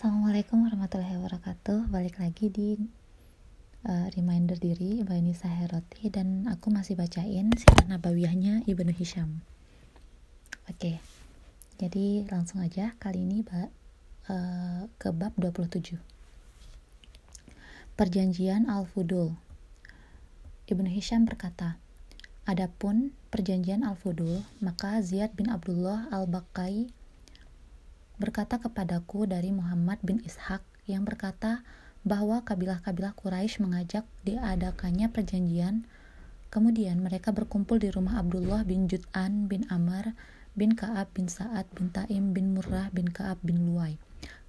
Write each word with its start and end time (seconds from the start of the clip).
Assalamualaikum 0.00 0.64
warahmatullahi 0.64 1.12
wabarakatuh. 1.20 1.92
Balik 1.92 2.24
lagi 2.24 2.48
di 2.48 2.72
uh, 3.84 4.08
Reminder 4.16 4.56
Diri 4.56 5.04
by 5.04 5.20
Nisa 5.20 5.44
Heroti 5.44 6.08
Dan 6.08 6.48
aku 6.48 6.72
masih 6.72 6.96
bacain 6.96 7.52
Sirah 7.52 7.84
Nabawiyahnya 7.84 8.64
Ibnu 8.64 8.96
Hisham. 8.96 9.44
Oke 10.72 11.04
Jadi 11.76 12.24
langsung 12.32 12.64
aja. 12.64 12.96
Kali 12.96 13.28
ini 13.28 13.44
uh, 13.44 14.88
ke 14.96 15.12
bab 15.12 15.36
27 15.36 16.00
Perjanjian 17.92 18.72
Al-Fudul. 18.72 19.36
Ibnu 20.64 20.88
Hisham 20.88 21.28
berkata 21.28 21.76
Adapun 22.48 23.12
perjanjian 23.28 23.84
Al-Fudul, 23.84 24.48
maka 24.64 25.04
Ziyad 25.04 25.36
bin 25.36 25.52
Abdullah 25.52 26.08
Al-Bakai 26.08 26.88
berkata 28.20 28.60
kepadaku 28.60 29.24
dari 29.24 29.48
Muhammad 29.48 29.96
bin 30.04 30.20
Ishaq 30.20 30.60
yang 30.84 31.08
berkata 31.08 31.64
bahwa 32.04 32.44
kabilah-kabilah 32.44 33.16
Quraisy 33.16 33.64
mengajak 33.64 34.04
diadakannya 34.28 35.08
perjanjian. 35.08 35.88
Kemudian 36.52 37.00
mereka 37.00 37.32
berkumpul 37.32 37.80
di 37.80 37.88
rumah 37.88 38.20
Abdullah 38.20 38.68
bin 38.68 38.92
Jud'an 38.92 39.48
bin 39.48 39.64
Amr 39.72 40.12
bin 40.52 40.76
Ka'ab 40.76 41.08
bin 41.16 41.32
Sa'ad 41.32 41.64
bin 41.72 41.88
Taim 41.94 42.36
bin 42.36 42.52
Murrah 42.52 42.92
bin 42.92 43.08
Ka'ab 43.08 43.40
bin 43.40 43.64
Luwai 43.64 43.96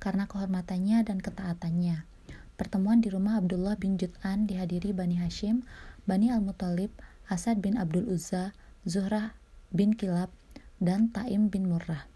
karena 0.01 0.27
kehormatannya 0.27 1.05
dan 1.07 1.21
ketaatannya. 1.21 2.03
Pertemuan 2.59 2.99
di 2.99 3.07
rumah 3.07 3.39
Abdullah 3.39 3.79
bin 3.79 3.95
Jud'an 3.95 4.49
dihadiri 4.49 4.91
Bani 4.91 5.21
Hashim, 5.21 5.63
Bani 6.03 6.33
Al-Muttalib, 6.33 6.91
Asad 7.31 7.63
bin 7.63 7.79
Abdul 7.79 8.09
Uzza, 8.11 8.51
Zuhrah 8.83 9.37
bin 9.71 9.95
Kilab, 9.95 10.33
dan 10.81 11.13
Taim 11.13 11.47
bin 11.47 11.69
Murrah. 11.69 12.10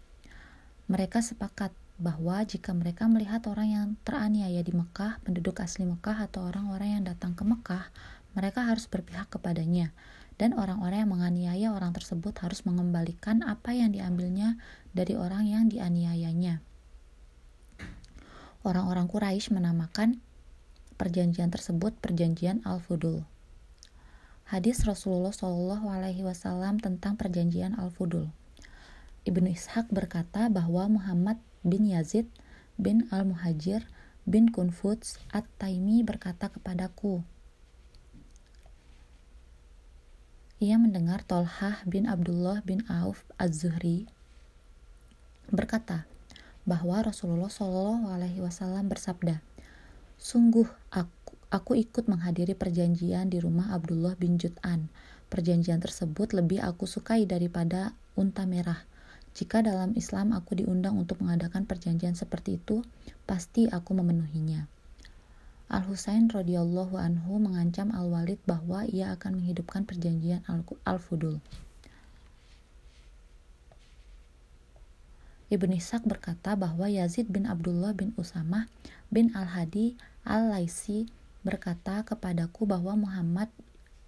Mereka 0.86 1.18
sepakat 1.18 1.74
bahwa 1.98 2.44
jika 2.46 2.70
mereka 2.70 3.10
melihat 3.10 3.42
orang 3.50 3.68
yang 3.72 3.86
teraniaya 4.06 4.62
di 4.62 4.70
Mekah, 4.70 5.18
penduduk 5.26 5.58
asli 5.64 5.82
Mekah 5.82 6.30
atau 6.30 6.46
orang-orang 6.46 7.00
yang 7.00 7.04
datang 7.08 7.34
ke 7.34 7.42
Mekah, 7.42 7.90
mereka 8.38 8.68
harus 8.68 8.86
berpihak 8.86 9.26
kepadanya. 9.32 9.90
Dan 10.36 10.52
orang-orang 10.52 11.02
yang 11.02 11.12
menganiaya 11.16 11.66
orang 11.72 11.96
tersebut 11.96 12.36
harus 12.44 12.62
mengembalikan 12.68 13.40
apa 13.40 13.72
yang 13.72 13.90
diambilnya 13.90 14.60
dari 14.92 15.16
orang 15.16 15.48
yang 15.48 15.72
dianiayanya. 15.72 16.60
Orang-orang 18.60 19.08
Quraisy 19.08 19.56
menamakan 19.56 20.20
perjanjian 21.00 21.48
tersebut 21.48 21.96
perjanjian 21.98 22.60
Al-Fudul. 22.68 23.24
Hadis 24.46 24.84
Rasulullah 24.84 25.32
Wasallam 25.32 26.78
tentang 26.84 27.16
perjanjian 27.16 27.72
Al-Fudul. 27.74 28.28
Ibnu 29.26 29.50
Ishaq 29.50 29.90
berkata 29.90 30.46
bahwa 30.46 30.86
Muhammad 30.86 31.42
bin 31.66 31.90
Yazid 31.90 32.30
bin 32.78 33.10
Al-Muhajir 33.10 33.82
bin 34.22 34.54
Kunfuts 34.54 35.18
At-Taimi 35.34 36.06
berkata 36.06 36.46
kepadaku, 36.46 37.26
ia 40.62 40.78
mendengar 40.78 41.26
Tolhah 41.26 41.82
bin 41.90 42.06
Abdullah 42.06 42.62
bin 42.62 42.86
Auf 42.86 43.26
Az-Zuhri 43.34 44.06
berkata 45.50 46.06
bahwa 46.62 47.02
Rasulullah 47.02 47.50
Shallallahu 47.50 48.06
Alaihi 48.10 48.38
Wasallam 48.38 48.86
bersabda, 48.86 49.42
sungguh 50.22 50.70
aku, 50.94 51.34
aku 51.50 51.72
ikut 51.74 52.06
menghadiri 52.06 52.54
perjanjian 52.54 53.26
di 53.30 53.42
rumah 53.42 53.74
Abdullah 53.74 54.14
bin 54.14 54.38
Jut'an. 54.38 54.86
Perjanjian 55.26 55.82
tersebut 55.82 56.30
lebih 56.30 56.62
aku 56.62 56.86
sukai 56.86 57.26
daripada 57.26 57.94
unta 58.14 58.46
merah 58.46 58.86
jika 59.36 59.60
dalam 59.60 59.92
Islam 59.92 60.32
aku 60.32 60.56
diundang 60.56 60.96
untuk 60.96 61.20
mengadakan 61.20 61.68
perjanjian 61.68 62.16
seperti 62.16 62.56
itu, 62.56 62.80
pasti 63.28 63.68
aku 63.68 63.92
memenuhinya. 63.92 64.64
Al-Husain 65.68 66.32
radhiyallahu 66.32 66.96
anhu 66.96 67.36
mengancam 67.36 67.92
Al-Walid 67.92 68.40
bahwa 68.48 68.88
ia 68.88 69.12
akan 69.12 69.44
menghidupkan 69.44 69.84
perjanjian 69.84 70.40
Al-Fudul. 70.88 71.44
Ibn 75.46 75.70
Ishaq 75.70 76.08
berkata 76.08 76.56
bahwa 76.56 76.88
Yazid 76.88 77.28
bin 77.28 77.44
Abdullah 77.44 77.92
bin 77.92 78.16
Usamah 78.16 78.72
bin 79.12 79.36
Al-Hadi 79.36 80.00
Al-Laisi 80.24 81.12
berkata 81.46 82.02
kepadaku 82.02 82.66
bahwa 82.66 82.98
Muhammad 82.98 83.52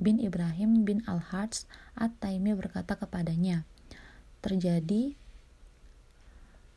bin 0.02 0.18
Ibrahim 0.18 0.82
bin 0.82 1.04
Al-Harts 1.04 1.68
At-Taimi 1.94 2.54
berkata 2.54 2.98
kepadanya, 2.98 3.66
terjadi 4.40 5.16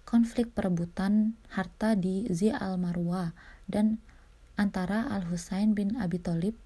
konflik 0.04 0.52
perebutan 0.52 1.40
harta 1.54 1.96
di 1.96 2.28
Zi 2.28 2.52
al-Marwa 2.52 3.32
dan 3.70 4.04
antara 4.60 5.08
Al-Husain 5.08 5.72
bin 5.72 5.96
Abi 5.96 6.20
Thalib 6.20 6.58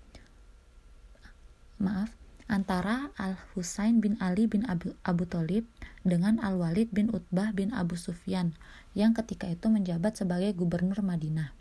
maaf 1.77 2.09
antara 2.45 3.09
Al-Husain 3.17 3.97
bin 3.97 4.17
Ali 4.21 4.45
bin 4.45 4.65
Abu, 4.69 4.93
Abu 5.01 5.25
Thalib 5.25 5.65
dengan 6.05 6.37
Al-Walid 6.37 6.93
bin 6.93 7.09
Utbah 7.09 7.51
bin 7.51 7.73
Abu 7.73 7.97
Sufyan 7.97 8.53
yang 8.93 9.17
ketika 9.17 9.49
itu 9.49 9.65
menjabat 9.67 10.15
sebagai 10.15 10.53
gubernur 10.53 11.01
Madinah. 11.01 11.51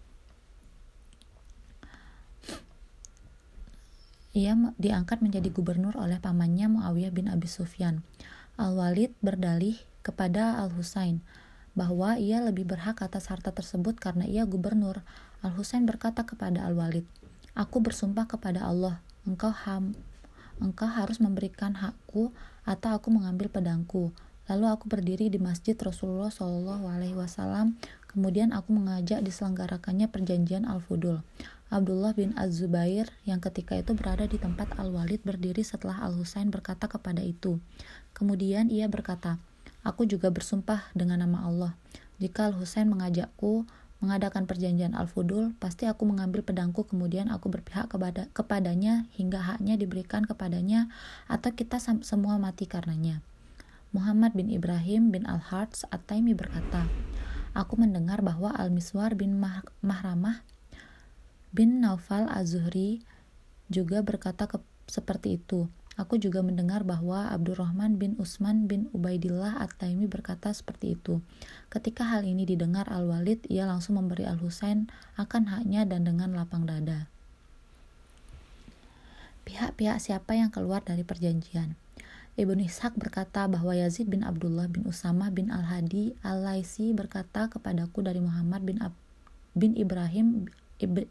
Ia 4.34 4.58
diangkat 4.76 5.22
menjadi 5.22 5.46
gubernur 5.54 5.94
oleh 5.94 6.18
pamannya 6.18 6.66
Muawiyah 6.66 7.14
bin 7.14 7.30
Abi 7.30 7.46
Sufyan. 7.46 8.02
Al-Walid 8.54 9.10
berdalih 9.18 9.82
kepada 10.06 10.62
Al-Husain 10.62 11.18
bahwa 11.74 12.14
ia 12.22 12.38
lebih 12.38 12.62
berhak 12.62 13.02
atas 13.02 13.26
harta 13.26 13.50
tersebut 13.50 13.98
karena 13.98 14.22
ia 14.30 14.46
gubernur. 14.46 15.02
Al-Husain 15.42 15.82
berkata 15.82 16.22
kepada 16.22 16.62
Al-Walid, 16.62 17.02
Aku 17.58 17.82
bersumpah 17.82 18.30
kepada 18.30 18.62
Allah, 18.62 19.02
engkau 19.26 19.50
ham, 19.50 19.98
engkau 20.62 20.86
harus 20.86 21.18
memberikan 21.18 21.74
hakku 21.74 22.30
atau 22.62 22.94
aku 22.94 23.10
mengambil 23.10 23.50
pedangku. 23.50 24.14
Lalu 24.46 24.66
aku 24.70 24.86
berdiri 24.86 25.32
di 25.32 25.42
masjid 25.42 25.74
Rasulullah 25.74 26.30
Wasallam. 27.14 27.74
Kemudian 28.06 28.54
aku 28.54 28.70
mengajak 28.70 29.18
diselenggarakannya 29.26 30.06
perjanjian 30.06 30.62
Al-Fudul. 30.62 31.26
Abdullah 31.72 32.12
bin 32.12 32.36
Az-Zubair 32.36 33.08
yang 33.24 33.40
ketika 33.40 33.74
itu 33.74 33.96
berada 33.96 34.28
di 34.28 34.36
tempat 34.36 34.76
Al-Walid 34.76 35.24
berdiri 35.24 35.64
setelah 35.64 36.04
Al-Husain 36.04 36.52
berkata 36.52 36.86
kepada 36.86 37.24
itu. 37.24 37.56
Kemudian 38.12 38.68
ia 38.68 38.84
berkata, 38.86 39.40
Aku 39.84 40.08
juga 40.08 40.32
bersumpah 40.32 40.88
dengan 40.96 41.20
nama 41.24 41.44
Allah. 41.44 41.72
Jika 42.16 42.52
Al-Husain 42.52 42.88
mengajakku 42.88 43.68
mengadakan 44.04 44.44
perjanjian 44.44 44.92
Al-Fudul, 44.92 45.56
pasti 45.56 45.88
aku 45.88 46.04
mengambil 46.04 46.44
pedangku 46.44 46.84
kemudian 46.84 47.32
aku 47.32 47.48
berpihak 47.48 47.88
kepada 47.88 48.28
kepadanya 48.36 49.08
hingga 49.16 49.40
haknya 49.40 49.80
diberikan 49.80 50.28
kepadanya 50.28 50.92
atau 51.28 51.52
kita 51.56 51.80
semua 51.80 52.36
mati 52.36 52.68
karenanya. 52.68 53.24
Muhammad 53.96 54.36
bin 54.36 54.52
Ibrahim 54.52 55.14
bin 55.14 55.24
Al-Harts 55.24 55.88
At-Taimi 55.88 56.36
berkata, 56.36 56.84
Aku 57.54 57.78
mendengar 57.78 58.20
bahwa 58.20 58.50
Al-Miswar 58.50 59.14
bin 59.14 59.38
Mah 59.38 59.62
Mahramah 59.80 60.42
bin 61.54 61.78
Naufal 61.78 62.26
Az-Zuhri 62.26 63.06
juga 63.70 64.02
berkata 64.02 64.50
ke, 64.50 64.58
seperti 64.90 65.38
itu. 65.38 65.70
Aku 65.94 66.18
juga 66.18 66.42
mendengar 66.42 66.82
bahwa 66.82 67.30
Abdurrahman 67.30 68.02
bin 68.02 68.18
Usman 68.18 68.66
bin 68.66 68.90
Ubaidillah 68.90 69.62
At-Taimi 69.62 70.10
berkata 70.10 70.50
seperti 70.50 70.98
itu. 70.98 71.22
Ketika 71.70 72.02
hal 72.02 72.26
ini 72.26 72.42
didengar 72.42 72.90
Al-Walid, 72.90 73.46
ia 73.46 73.62
langsung 73.70 74.02
memberi 74.02 74.26
Al-Husain 74.26 74.90
akan 75.14 75.54
haknya 75.54 75.86
dan 75.86 76.02
dengan 76.02 76.34
lapang 76.34 76.66
dada. 76.66 77.06
Pihak-pihak 79.46 80.02
siapa 80.02 80.34
yang 80.34 80.50
keluar 80.50 80.82
dari 80.82 81.06
perjanjian? 81.06 81.78
Ibnu 82.34 82.66
Ishaq 82.66 82.98
berkata 82.98 83.46
bahwa 83.46 83.78
Yazid 83.78 84.10
bin 84.10 84.26
Abdullah 84.26 84.66
bin 84.66 84.82
Usamah 84.90 85.30
bin 85.30 85.54
Al-Hadi 85.54 86.18
Al-Laisi 86.26 86.90
berkata 86.90 87.46
kepadaku 87.46 88.02
dari 88.02 88.18
Muhammad 88.18 88.66
bin, 88.66 88.82
Ab 88.82 88.90
bin 89.54 89.78
Ibrahim 89.78 90.50
Ib 90.82 91.06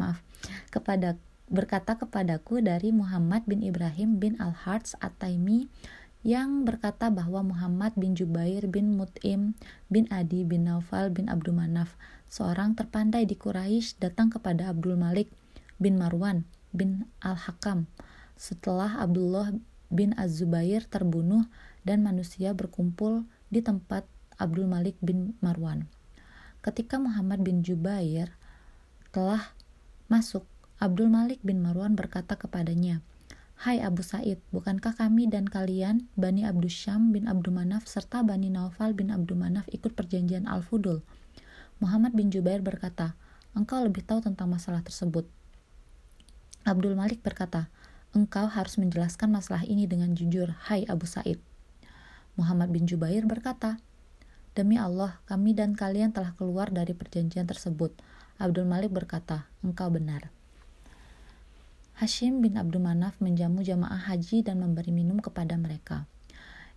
maaf 0.00 0.24
kepada 0.72 1.20
berkata 1.52 2.00
kepadaku 2.00 2.64
dari 2.64 2.94
Muhammad 2.94 3.44
bin 3.44 3.60
Ibrahim 3.60 4.16
bin 4.16 4.40
Al-Harts 4.40 4.96
At-Taimi 5.04 5.68
yang 6.24 6.68
berkata 6.68 7.08
bahwa 7.08 7.40
Muhammad 7.40 7.96
bin 7.96 8.12
Jubair 8.12 8.68
bin 8.68 8.96
Mut'im 8.96 9.56
bin 9.92 10.04
Adi 10.08 10.44
bin 10.44 10.68
Naufal 10.68 11.08
bin 11.08 11.32
Abdul 11.32 11.56
Manaf, 11.56 11.96
seorang 12.28 12.76
terpandai 12.76 13.24
di 13.24 13.36
Quraisy, 13.36 14.00
datang 14.00 14.28
kepada 14.28 14.68
Abdul 14.68 15.00
Malik 15.00 15.32
bin 15.80 15.96
Marwan 15.96 16.44
bin 16.76 17.08
Al-Hakam 17.24 17.88
setelah 18.40 19.00
Abdullah 19.00 19.52
bin 19.90 20.14
Az-Zubair 20.14 20.86
terbunuh 20.86 21.44
dan 21.82 22.04
manusia 22.04 22.54
berkumpul 22.54 23.26
di 23.50 23.60
tempat 23.60 24.06
Abdul 24.38 24.64
Malik 24.70 24.96
bin 25.02 25.36
Marwan. 25.44 25.88
Ketika 26.60 27.00
Muhammad 27.00 27.40
bin 27.44 27.64
Jubair 27.64 28.32
telah 29.10 29.56
masuk 30.10 30.42
Abdul 30.82 31.06
Malik 31.06 31.38
bin 31.46 31.62
Marwan 31.62 31.94
berkata 31.94 32.34
kepadanya, 32.34 32.98
Hai 33.54 33.78
Abu 33.78 34.02
Said, 34.02 34.42
bukankah 34.50 34.98
kami 34.98 35.30
dan 35.30 35.46
kalian, 35.46 36.10
Bani 36.18 36.42
Abdul 36.42 36.66
Syam 36.72 37.14
bin 37.14 37.30
Abdul 37.30 37.54
Manaf 37.54 37.86
serta 37.86 38.26
Bani 38.26 38.50
Naufal 38.50 38.90
bin 38.90 39.14
Abdul 39.14 39.38
Manaf 39.38 39.70
ikut 39.70 39.94
perjanjian 39.94 40.50
Al-Fudul? 40.50 41.06
Muhammad 41.78 42.18
bin 42.18 42.34
Jubair 42.34 42.58
berkata, 42.58 43.14
engkau 43.54 43.78
lebih 43.86 44.02
tahu 44.02 44.18
tentang 44.18 44.50
masalah 44.50 44.82
tersebut. 44.82 45.30
Abdul 46.66 46.98
Malik 46.98 47.22
berkata, 47.22 47.70
engkau 48.10 48.50
harus 48.50 48.82
menjelaskan 48.82 49.30
masalah 49.30 49.62
ini 49.62 49.86
dengan 49.86 50.10
jujur, 50.18 50.58
hai 50.66 50.82
Abu 50.90 51.06
Said. 51.06 51.38
Muhammad 52.34 52.74
bin 52.74 52.90
Jubair 52.90 53.22
berkata, 53.30 53.78
Demi 54.58 54.74
Allah, 54.74 55.22
kami 55.30 55.54
dan 55.54 55.78
kalian 55.78 56.10
telah 56.10 56.34
keluar 56.34 56.74
dari 56.74 56.90
perjanjian 56.90 57.46
tersebut. 57.46 57.94
Abdul 58.40 58.64
Malik 58.64 58.88
berkata, 58.88 59.44
engkau 59.60 59.92
benar. 59.92 60.32
Hashim 62.00 62.40
bin 62.40 62.56
Abdul 62.56 62.80
Manaf 62.80 63.20
menjamu 63.20 63.60
jamaah 63.60 64.08
haji 64.08 64.40
dan 64.40 64.64
memberi 64.64 64.88
minum 64.88 65.20
kepada 65.20 65.60
mereka. 65.60 66.08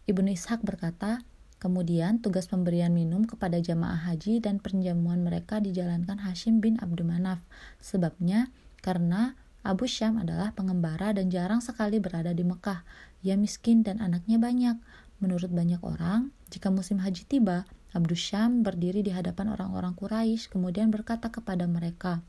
Ibnu 0.04 0.36
Ishaq 0.36 0.60
berkata, 0.68 1.24
kemudian 1.63 2.19
tugas 2.19 2.51
pemberian 2.51 2.92
minum 2.92 3.24
kepada 3.24 3.63
jamaah 3.63 4.12
haji 4.12 4.44
dan 4.44 4.60
penjamuan 4.60 5.24
mereka 5.24 5.63
dijalankan 5.63 6.19
Hashim 6.19 6.60
bin 6.60 6.75
Abdul 6.83 7.07
Manaf. 7.07 7.39
Sebabnya, 7.80 8.51
karena 8.83 9.39
Abu 9.63 9.88
Syam 9.88 10.19
adalah 10.19 10.51
pengembara 10.51 11.15
dan 11.15 11.31
jarang 11.31 11.63
sekali 11.63 12.04
berada 12.04 12.36
di 12.36 12.44
Mekah. 12.44 12.83
Ia 13.24 13.39
miskin 13.39 13.88
dan 13.88 14.04
anaknya 14.04 14.36
banyak. 14.36 14.75
Menurut 15.24 15.48
banyak 15.56 15.80
orang, 15.80 16.36
jika 16.51 16.68
musim 16.68 17.00
haji 17.00 17.24
tiba, 17.24 17.63
Abdul 17.94 18.18
Syam 18.18 18.66
berdiri 18.66 19.06
di 19.06 19.13
hadapan 19.13 19.54
orang-orang 19.54 19.94
Quraisy 19.94 20.50
kemudian 20.50 20.90
berkata 20.90 21.30
kepada 21.30 21.69
mereka, 21.69 22.25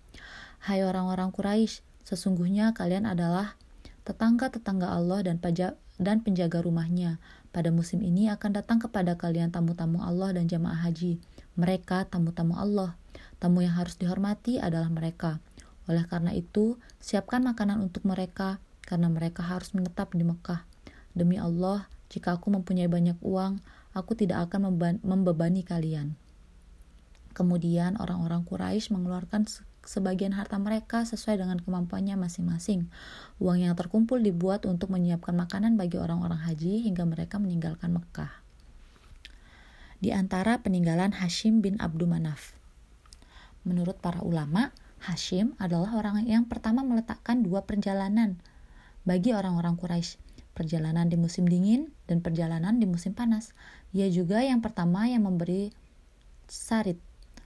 "Hai 0.60 0.84
orang-orang 0.84 1.32
Quraisy, 1.32 1.80
Sesungguhnya 2.04 2.76
kalian 2.76 3.08
adalah 3.08 3.56
tetangga-tetangga 4.04 4.92
Allah 4.92 5.24
dan 5.24 5.40
dan 5.96 6.20
penjaga 6.20 6.60
rumahnya. 6.60 7.16
Pada 7.48 7.72
musim 7.72 8.04
ini 8.04 8.28
akan 8.28 8.60
datang 8.60 8.76
kepada 8.76 9.16
kalian 9.16 9.48
tamu-tamu 9.48 10.04
Allah 10.04 10.36
dan 10.36 10.44
jamaah 10.44 10.84
haji. 10.84 11.16
Mereka 11.56 12.12
tamu-tamu 12.12 12.60
Allah. 12.60 12.92
Tamu 13.40 13.64
yang 13.64 13.72
harus 13.80 13.96
dihormati 13.96 14.60
adalah 14.60 14.92
mereka. 14.92 15.40
Oleh 15.88 16.04
karena 16.04 16.36
itu, 16.36 16.76
siapkan 17.00 17.40
makanan 17.40 17.80
untuk 17.80 18.04
mereka 18.04 18.60
karena 18.84 19.08
mereka 19.08 19.40
harus 19.40 19.72
menetap 19.72 20.12
di 20.12 20.28
Mekah. 20.28 20.60
Demi 21.16 21.40
Allah, 21.40 21.88
jika 22.12 22.36
aku 22.36 22.52
mempunyai 22.52 22.90
banyak 22.90 23.16
uang, 23.24 23.64
aku 23.94 24.18
tidak 24.18 24.50
akan 24.50 24.74
membebani 25.00 25.62
kalian. 25.62 26.18
Kemudian 27.34 27.98
orang-orang 27.98 28.46
Quraisy 28.46 28.94
mengeluarkan 28.94 29.46
sebagian 29.82 30.38
harta 30.38 30.54
mereka 30.58 31.02
sesuai 31.02 31.42
dengan 31.42 31.58
kemampuannya 31.58 32.14
masing-masing. 32.14 32.86
Uang 33.42 33.58
yang 33.58 33.74
terkumpul 33.74 34.22
dibuat 34.22 34.66
untuk 34.70 34.94
menyiapkan 34.94 35.34
makanan 35.34 35.74
bagi 35.74 35.98
orang-orang 35.98 36.38
haji 36.42 36.86
hingga 36.86 37.02
mereka 37.02 37.42
meninggalkan 37.42 37.90
Mekah. 37.90 38.30
Di 39.98 40.14
antara 40.14 40.62
peninggalan 40.62 41.16
Hashim 41.16 41.58
bin 41.58 41.80
Abdul 41.82 42.06
Manaf. 42.06 42.54
Menurut 43.66 43.98
para 43.98 44.20
ulama, 44.20 44.70
Hashim 45.02 45.56
adalah 45.58 45.96
orang 45.96 46.22
yang 46.28 46.46
pertama 46.46 46.86
meletakkan 46.86 47.42
dua 47.42 47.64
perjalanan 47.64 48.38
bagi 49.04 49.36
orang-orang 49.36 49.76
Quraisy, 49.76 50.16
perjalanan 50.54 51.10
di 51.10 51.18
musim 51.18 51.44
dingin 51.44 51.90
dan 52.06 52.22
perjalanan 52.22 52.78
di 52.78 52.86
musim 52.86 53.12
panas. 53.12 53.52
Ia 53.90 54.06
juga 54.08 54.40
yang 54.40 54.62
pertama 54.62 55.10
yang 55.10 55.26
memberi 55.26 55.74
sarit 56.46 56.98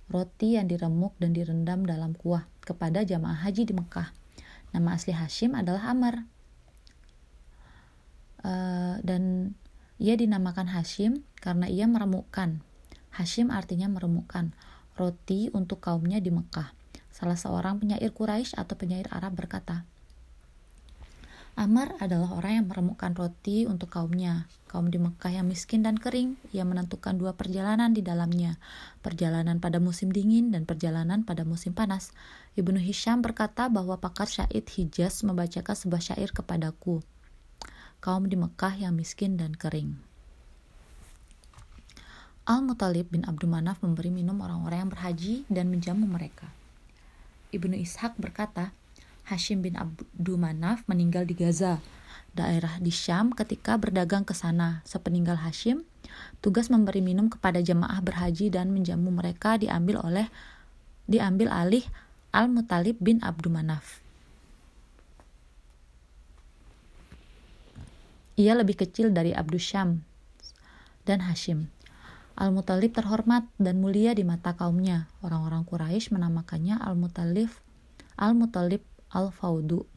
roti 0.09 0.57
yang 0.57 0.69
diremuk 0.69 1.17
dan 1.21 1.37
direndam 1.37 1.85
dalam 1.85 2.17
kuah 2.17 2.49
kepada 2.65 3.05
jamaah 3.05 3.45
haji 3.45 3.69
di 3.69 3.75
Mekah. 3.77 4.13
Nama 4.73 4.89
asli 4.97 5.17
Hashim 5.17 5.57
adalah 5.57 5.89
Amr. 5.93 6.25
Uh, 8.39 9.03
dan 9.03 9.53
ia 9.99 10.15
dinamakan 10.15 10.71
Hashim 10.71 11.27
karena 11.41 11.67
ia 11.67 11.89
meremukkan. 11.89 12.61
Hashim 13.17 13.51
artinya 13.51 13.91
meremukkan 13.91 14.55
roti 14.95 15.51
untuk 15.51 15.83
kaumnya 15.83 16.21
di 16.21 16.31
Mekah. 16.31 16.71
Salah 17.09 17.35
seorang 17.35 17.83
penyair 17.83 18.15
Quraisy 18.15 18.55
atau 18.55 18.79
penyair 18.79 19.11
Arab 19.11 19.35
berkata, 19.35 19.83
Amr 21.59 21.99
adalah 21.99 22.39
orang 22.39 22.63
yang 22.63 22.67
meremukkan 22.71 23.19
roti 23.19 23.67
untuk 23.67 23.91
kaumnya. 23.91 24.47
Kaum 24.71 24.95
di 24.95 25.03
Mekah 25.03 25.43
yang 25.43 25.51
miskin 25.51 25.83
dan 25.83 25.99
kering, 25.99 26.39
ia 26.55 26.63
menentukan 26.63 27.19
dua 27.19 27.35
perjalanan 27.35 27.91
di 27.91 27.99
dalamnya. 27.99 28.63
Perjalanan 29.03 29.59
pada 29.59 29.83
musim 29.83 30.15
dingin 30.15 30.55
dan 30.55 30.71
perjalanan 30.71 31.27
pada 31.27 31.43
musim 31.43 31.75
panas. 31.75 32.15
Ibnu 32.55 32.79
Hisham 32.79 33.27
berkata 33.27 33.67
bahwa 33.67 33.99
pakar 33.99 34.31
syair 34.31 34.63
Hijaz 34.63 35.27
membacakan 35.27 35.75
sebuah 35.75 35.99
syair 35.99 36.31
kepadaku. 36.31 37.03
Kaum 37.99 38.31
di 38.31 38.39
Mekah 38.39 38.79
yang 38.79 38.95
miskin 38.95 39.35
dan 39.35 39.59
kering. 39.59 39.99
Al-Mutalib 42.47 43.11
bin 43.11 43.27
Abdul 43.27 43.51
Manaf 43.51 43.83
memberi 43.83 44.15
minum 44.15 44.39
orang-orang 44.47 44.87
yang 44.87 44.93
berhaji 44.95 45.35
dan 45.51 45.75
menjamu 45.75 46.07
mereka. 46.07 46.55
Ibnu 47.51 47.75
Ishaq 47.75 48.15
berkata, 48.15 48.71
Hashim 49.29 49.61
bin 49.61 49.77
Abdul 49.77 50.41
Manaf 50.41 50.89
meninggal 50.89 51.29
di 51.29 51.37
Gaza, 51.37 51.85
daerah 52.33 52.81
di 52.81 52.89
Syam 52.89 53.37
ketika 53.37 53.77
berdagang 53.77 54.25
ke 54.25 54.33
sana. 54.33 54.81
Sepeninggal 54.89 55.37
Hashim, 55.45 55.85
tugas 56.41 56.73
memberi 56.73 57.05
minum 57.05 57.29
kepada 57.29 57.61
jemaah 57.61 58.01
berhaji 58.01 58.49
dan 58.49 58.73
menjamu 58.73 59.13
mereka 59.13 59.61
diambil 59.61 60.01
oleh 60.01 60.27
diambil 61.05 61.53
alih 61.53 61.85
Al-Mutalib 62.33 62.97
bin 63.05 63.21
Abdul 63.21 63.53
Manaf. 63.53 64.01
Ia 68.41 68.57
lebih 68.57 68.81
kecil 68.81 69.13
dari 69.13 69.37
Abdul 69.37 69.61
Syam 69.61 70.09
dan 71.05 71.21
Hashim. 71.29 71.69
Al-Mutalib 72.39 72.97
terhormat 72.97 73.45
dan 73.61 73.83
mulia 73.83 74.15
di 74.17 74.25
mata 74.25 74.55
kaumnya. 74.55 75.11
Orang-orang 75.21 75.67
Quraisy 75.67 76.15
menamakannya 76.15 76.79
Al-Mutalib 76.79 77.51
Al-Mutalib 78.19 78.83
Al-Faudu 79.13 79.89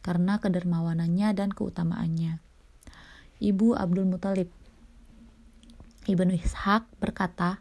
karena 0.00 0.40
kedermawanannya 0.40 1.32
dan 1.36 1.52
keutamaannya. 1.52 2.40
Ibu 3.40 3.76
Abdul 3.76 4.08
Muthalib 4.08 4.48
Ibnu 6.08 6.32
Ishaq 6.32 6.88
berkata, 6.96 7.60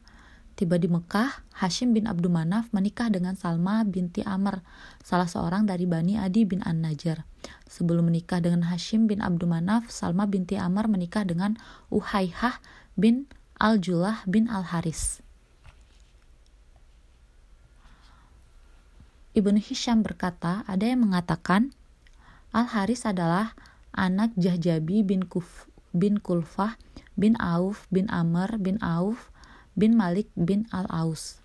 Tiba 0.59 0.75
di 0.75 0.91
Mekah, 0.91 1.47
Hashim 1.55 1.95
bin 1.95 2.03
Abdul 2.03 2.35
Manaf 2.35 2.67
menikah 2.75 3.07
dengan 3.07 3.31
Salma 3.39 3.87
binti 3.87 4.27
Amr, 4.27 4.59
salah 4.99 5.23
seorang 5.23 5.63
dari 5.63 5.87
Bani 5.87 6.19
Adi 6.19 6.43
bin 6.43 6.59
An-Najjar. 6.59 7.23
Sebelum 7.63 8.11
menikah 8.11 8.43
dengan 8.43 8.67
Hashim 8.67 9.07
bin 9.07 9.23
Abdul 9.23 9.47
Manaf, 9.47 9.87
Salma 9.87 10.27
binti 10.27 10.59
Amr 10.59 10.91
menikah 10.91 11.23
dengan 11.23 11.55
Uhaihah 11.87 12.59
bin 12.99 13.31
Al-Julah 13.55 14.27
bin 14.27 14.51
Al-Haris. 14.51 15.23
Ibnu 19.39 19.55
Hisham 19.55 20.03
berkata, 20.03 20.67
ada 20.67 20.83
yang 20.83 21.07
mengatakan 21.07 21.71
Al-Haris 22.51 23.07
adalah 23.07 23.55
anak 23.95 24.35
Jahjabi 24.35 24.99
bin, 24.99 25.31
Kuf, 25.31 25.71
bin 25.95 26.19
Kulfah 26.19 26.75
bin 27.15 27.39
Auf 27.39 27.87
bin 27.87 28.11
Amr 28.11 28.59
bin 28.59 28.83
Auf 28.83 29.31
bin 29.79 29.95
Malik 29.95 30.27
bin 30.35 30.67
Al-Aus. 30.75 31.39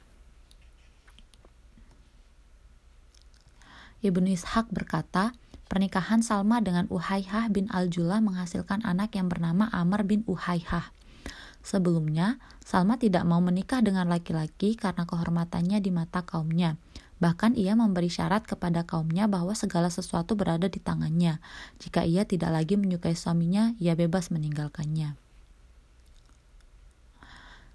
Ibnu 4.03 4.27
Ishaq 4.27 4.75
berkata, 4.75 5.31
pernikahan 5.71 6.19
Salma 6.19 6.59
dengan 6.59 6.91
Uhaihah 6.91 7.47
bin 7.47 7.71
Al-Julah 7.71 8.19
menghasilkan 8.19 8.83
anak 8.83 9.15
yang 9.15 9.31
bernama 9.31 9.71
Amr 9.71 10.03
bin 10.03 10.27
Uhaihah. 10.27 10.91
Sebelumnya, 11.63 12.43
Salma 12.59 12.99
tidak 12.99 13.23
mau 13.23 13.39
menikah 13.39 13.87
dengan 13.87 14.11
laki-laki 14.11 14.75
karena 14.75 15.07
kehormatannya 15.07 15.79
di 15.79 15.95
mata 15.95 16.27
kaumnya. 16.27 16.75
Bahkan 17.23 17.55
ia 17.55 17.79
memberi 17.79 18.11
syarat 18.11 18.43
kepada 18.47 18.83
kaumnya 18.83 19.31
bahwa 19.31 19.55
segala 19.55 19.89
sesuatu 19.91 20.35
berada 20.35 20.67
di 20.67 20.83
tangannya. 20.83 21.39
Jika 21.79 22.03
ia 22.03 22.27
tidak 22.27 22.51
lagi 22.51 22.75
menyukai 22.75 23.15
suaminya, 23.15 23.73
ia 23.79 23.95
bebas 23.95 24.35
meninggalkannya. 24.35 25.15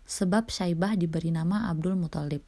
Sebab 0.10 0.50
Syaibah 0.50 0.98
diberi 0.98 1.30
nama 1.30 1.70
Abdul 1.70 1.94
Muthalib. 1.94 2.42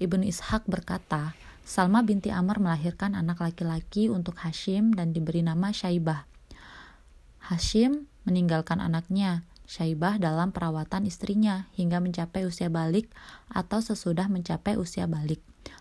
Ibnu 0.00 0.24
Ishaq 0.28 0.68
berkata, 0.68 1.32
Salma 1.64 2.02
binti 2.02 2.32
Amr 2.32 2.60
melahirkan 2.60 3.12
anak 3.12 3.40
laki-laki 3.40 4.08
untuk 4.08 4.40
Hashim 4.42 4.92
dan 4.96 5.12
diberi 5.12 5.44
nama 5.44 5.72
Syaibah. 5.72 6.28
Hashim 7.40 8.10
meninggalkan 8.28 8.84
anaknya, 8.84 9.48
Syaibah 9.70 10.18
dalam 10.18 10.50
perawatan 10.50 11.06
istrinya 11.06 11.70
hingga 11.78 12.02
mencapai 12.02 12.42
usia 12.42 12.66
balik 12.66 13.06
atau 13.46 13.78
sesudah 13.78 14.26
mencapai 14.26 14.74
usia 14.74 15.06
balik. 15.06 15.38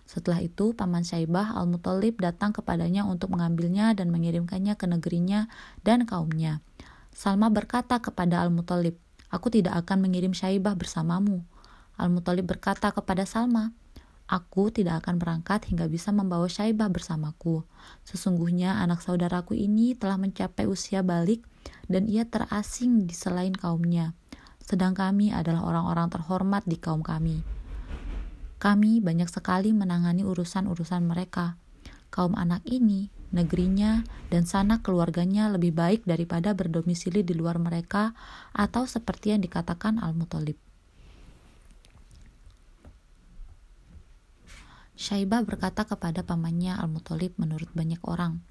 Setelah 0.10 0.42
itu, 0.42 0.74
paman 0.74 1.06
Syaibah 1.06 1.54
al-Muttalib 1.54 2.18
datang 2.18 2.50
kepadanya 2.50 3.06
untuk 3.06 3.30
mengambilnya 3.30 3.94
dan 3.94 4.10
mengirimkannya 4.10 4.74
ke 4.74 4.90
negerinya 4.90 5.46
dan 5.86 6.10
kaumnya. 6.10 6.66
Salma 7.14 7.54
berkata 7.54 8.02
kepada 8.02 8.42
al-Muttalib, 8.42 8.98
Aku 9.30 9.54
tidak 9.54 9.78
akan 9.86 10.02
mengirim 10.02 10.34
Syaibah 10.34 10.74
bersamamu. 10.74 11.46
Al-Muttalib 11.94 12.50
berkata 12.50 12.90
kepada 12.90 13.30
Salma, 13.30 13.70
Aku 14.26 14.74
tidak 14.74 15.06
akan 15.06 15.22
berangkat 15.22 15.70
hingga 15.70 15.86
bisa 15.86 16.10
membawa 16.10 16.50
Syaibah 16.50 16.90
bersamaku. 16.90 17.62
Sesungguhnya 18.02 18.82
anak 18.82 19.06
saudaraku 19.06 19.54
ini 19.54 19.94
telah 19.94 20.18
mencapai 20.18 20.66
usia 20.66 21.06
balik 21.06 21.46
dan 21.86 22.10
ia 22.10 22.26
terasing 22.26 23.06
di 23.06 23.14
selain 23.14 23.54
kaumnya. 23.54 24.18
Sedang 24.66 24.98
kami 24.98 25.30
adalah 25.30 25.70
orang-orang 25.70 26.10
terhormat 26.10 26.66
di 26.66 26.82
kaum 26.82 27.06
kami. 27.06 27.59
Kami 28.60 29.00
banyak 29.00 29.32
sekali 29.32 29.72
menangani 29.72 30.28
urusan-urusan 30.28 31.08
mereka. 31.08 31.56
Kaum 32.12 32.36
anak 32.36 32.62
ini, 32.68 33.08
negerinya, 33.32 34.04
dan 34.28 34.44
sana 34.44 34.84
keluarganya 34.84 35.48
lebih 35.48 35.72
baik 35.72 36.04
daripada 36.04 36.52
berdomisili 36.52 37.24
di 37.24 37.32
luar 37.32 37.56
mereka 37.56 38.12
atau 38.52 38.84
seperti 38.84 39.32
yang 39.32 39.42
dikatakan 39.42 40.04
Al-Muthalib. 40.04 40.60
Syaibah 45.00 45.48
berkata 45.48 45.88
kepada 45.88 46.28
pamannya 46.28 46.76
Al-Muthalib 46.76 47.40
menurut 47.40 47.72
banyak 47.72 48.04
orang, 48.04 48.44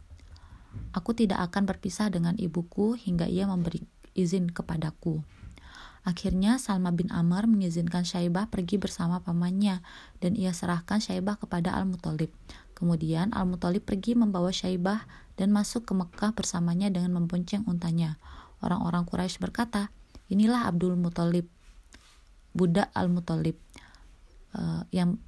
Aku 0.92 1.12
tidak 1.12 1.52
akan 1.52 1.68
berpisah 1.68 2.08
dengan 2.08 2.34
ibuku 2.40 2.96
hingga 2.96 3.28
ia 3.28 3.44
memberi 3.44 3.84
izin 4.16 4.50
kepadaku. 4.50 5.20
Akhirnya 6.06 6.56
Salma 6.62 6.94
bin 6.94 7.10
Amr 7.10 7.50
mengizinkan 7.50 8.06
Syaibah 8.06 8.46
pergi 8.48 8.78
bersama 8.78 9.22
pamannya 9.22 9.82
dan 10.22 10.38
ia 10.38 10.54
serahkan 10.54 11.02
Syaibah 11.02 11.38
kepada 11.38 11.74
Al-Muthalib. 11.74 12.30
Kemudian 12.78 13.34
Al-Muthalib 13.34 13.82
pergi 13.82 14.14
membawa 14.14 14.54
Syaibah 14.54 15.02
dan 15.34 15.50
masuk 15.50 15.86
ke 15.86 15.92
Mekah 15.98 16.34
bersamanya 16.34 16.90
dengan 16.90 17.18
membonceng 17.18 17.66
untanya. 17.66 18.18
Orang-orang 18.62 19.06
Quraisy 19.06 19.42
berkata, 19.42 19.90
inilah 20.30 20.66
Abdul 20.66 20.94
Muthalib, 20.94 21.46
budak 22.54 22.90
Al-Muthalib, 22.94 23.58
uh, 24.54 24.82
yang 24.90 25.18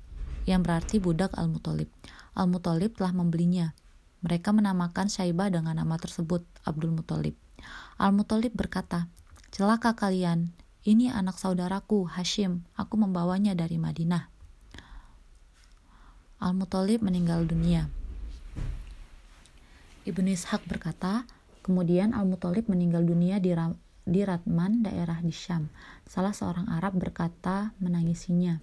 yang 0.49 0.67
berarti 0.67 0.99
budak 0.99 1.35
Al-Muthalib. 1.39 1.87
Al-Muthalib 2.35 2.99
telah 2.99 3.15
membelinya. 3.15 3.75
Mereka 4.21 4.53
menamakan 4.53 5.09
Syaibah 5.09 5.49
dengan 5.49 5.79
nama 5.79 5.97
tersebut, 5.97 6.45
Abdul 6.67 6.93
Muthalib. 6.93 7.39
Al-Muthalib 7.97 8.53
berkata, 8.53 9.09
Celaka 9.50 9.97
kalian, 9.99 10.53
ini 10.90 11.06
anak 11.06 11.38
saudaraku, 11.38 12.11
Hashim. 12.11 12.66
Aku 12.75 12.99
membawanya 12.99 13.54
dari 13.54 13.78
Madinah. 13.78 14.26
Al-Muthalib 16.42 17.06
meninggal 17.06 17.47
dunia. 17.47 17.87
Ibnu 20.02 20.35
Ishaq 20.35 20.66
berkata, 20.66 21.30
kemudian 21.62 22.11
Al-Muthalib 22.11 22.66
meninggal 22.66 23.06
dunia 23.06 23.38
di, 23.38 23.54
di 24.02 24.20
Ratman, 24.26 24.82
daerah 24.82 25.23
di 25.23 25.30
Syam. 25.30 25.70
Salah 26.11 26.35
seorang 26.35 26.66
Arab 26.66 26.99
berkata 26.99 27.70
menangisinya. 27.78 28.59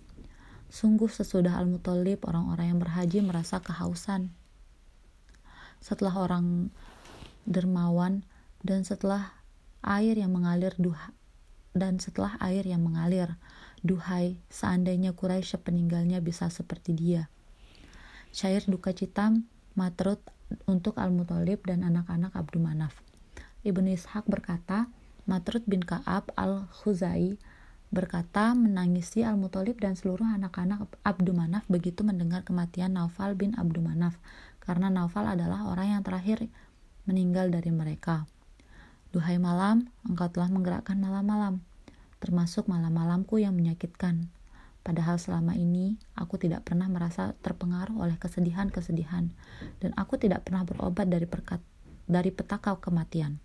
Sungguh 0.67 1.07
sesudah 1.07 1.55
Al-Muthalib, 1.63 2.27
orang-orang 2.27 2.75
yang 2.75 2.79
berhaji 2.84 3.24
merasa 3.24 3.63
kehausan. 3.63 4.36
Setelah 5.79 6.19
orang 6.19 6.75
dermawan 7.48 8.27
dan 8.67 8.84
setelah 8.84 9.31
air 9.79 10.19
yang 10.19 10.36
mengalir 10.36 10.75
duha, 10.75 11.15
dan 11.77 12.01
setelah 12.01 12.36
air 12.41 12.65
yang 12.65 12.84
mengalir. 12.84 13.38
Duhai, 13.86 14.41
seandainya 14.50 15.13
Quraisy 15.13 15.62
peninggalnya 15.62 16.17
bisa 16.19 16.50
seperti 16.50 16.98
dia. 16.98 17.29
Syair 18.34 18.65
duka 18.65 18.91
cita 18.91 19.31
matrut 19.77 20.19
untuk 20.65 20.98
Al-Muthalib 20.98 21.63
dan 21.63 21.86
anak-anak 21.86 22.34
Abdul 22.34 22.65
Manaf. 22.65 22.98
Ibnu 23.62 23.93
Ishaq 23.93 24.25
berkata, 24.25 24.89
Matrut 25.27 25.67
bin 25.67 25.84
Ka'ab 25.84 26.31
al-Khuzai 26.39 27.36
berkata 27.91 28.55
menangisi 28.55 29.27
Al-Muthalib 29.27 29.79
dan 29.79 29.96
seluruh 29.96 30.24
anak-anak 30.24 30.88
Abdul 31.03 31.36
Manaf 31.36 31.67
begitu 31.67 32.03
mendengar 32.07 32.48
kematian 32.48 32.96
Naufal 32.96 33.36
bin 33.36 33.51
Abdul 33.60 33.84
Manaf 33.84 34.15
karena 34.63 34.88
Naufal 34.88 35.27
adalah 35.27 35.67
orang 35.67 36.00
yang 36.00 36.03
terakhir 36.03 36.48
meninggal 37.07 37.51
dari 37.51 37.72
mereka. 37.72 38.27
Duhai 39.12 39.39
malam, 39.39 39.88
engkau 40.03 40.27
telah 40.31 40.51
menggerakkan 40.51 41.00
malam-malam, 41.00 41.63
termasuk 42.24 42.65
malam-malamku 42.69 43.41
yang 43.41 43.53
menyakitkan. 43.53 44.29
Padahal 44.81 45.19
selama 45.19 45.53
ini 45.53 46.00
aku 46.15 46.39
tidak 46.39 46.63
pernah 46.63 46.88
merasa 46.88 47.36
terpengaruh 47.43 48.00
oleh 48.00 48.15
kesedihan-kesedihan, 48.15 49.31
dan 49.83 49.91
aku 50.00 50.15
tidak 50.15 50.47
pernah 50.47 50.63
berobat 50.63 51.12
dari 51.12 51.27
perkat 51.27 51.59
dari 52.07 52.31
petaka 52.31 52.79
kematian. 52.79 53.43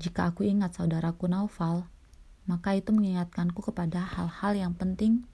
Jika 0.00 0.32
aku 0.32 0.48
ingat 0.48 0.76
saudaraku 0.76 1.28
Naufal, 1.28 1.84
maka 2.48 2.72
itu 2.72 2.96
mengingatkanku 2.96 3.60
kepada 3.60 4.00
hal-hal 4.08 4.56
yang 4.56 4.72
penting 4.72 5.28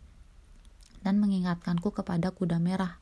dan 1.07 1.23
mengingatkanku 1.23 1.95
kepada 1.95 2.35
kuda 2.35 2.59
merah. 2.59 2.99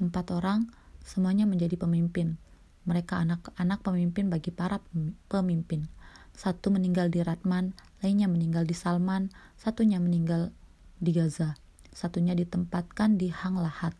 Empat 0.00 0.32
orang 0.32 0.72
semuanya 1.04 1.44
menjadi 1.44 1.76
pemimpin 1.76 2.40
mereka 2.88 3.20
anak-anak 3.20 3.84
pemimpin 3.84 4.32
bagi 4.32 4.50
para 4.50 4.80
pemimpin. 5.28 5.84
Satu 6.32 6.72
meninggal 6.72 7.12
di 7.12 7.20
Ratman, 7.20 7.76
lainnya 8.00 8.28
meninggal 8.28 8.64
di 8.64 8.76
Salman, 8.76 9.32
satunya 9.60 10.00
meninggal 10.00 10.52
di 11.00 11.12
Gaza, 11.12 11.56
satunya 11.92 12.36
ditempatkan 12.36 13.16
di 13.16 13.32
Hang 13.32 13.60
Lahat 13.60 13.96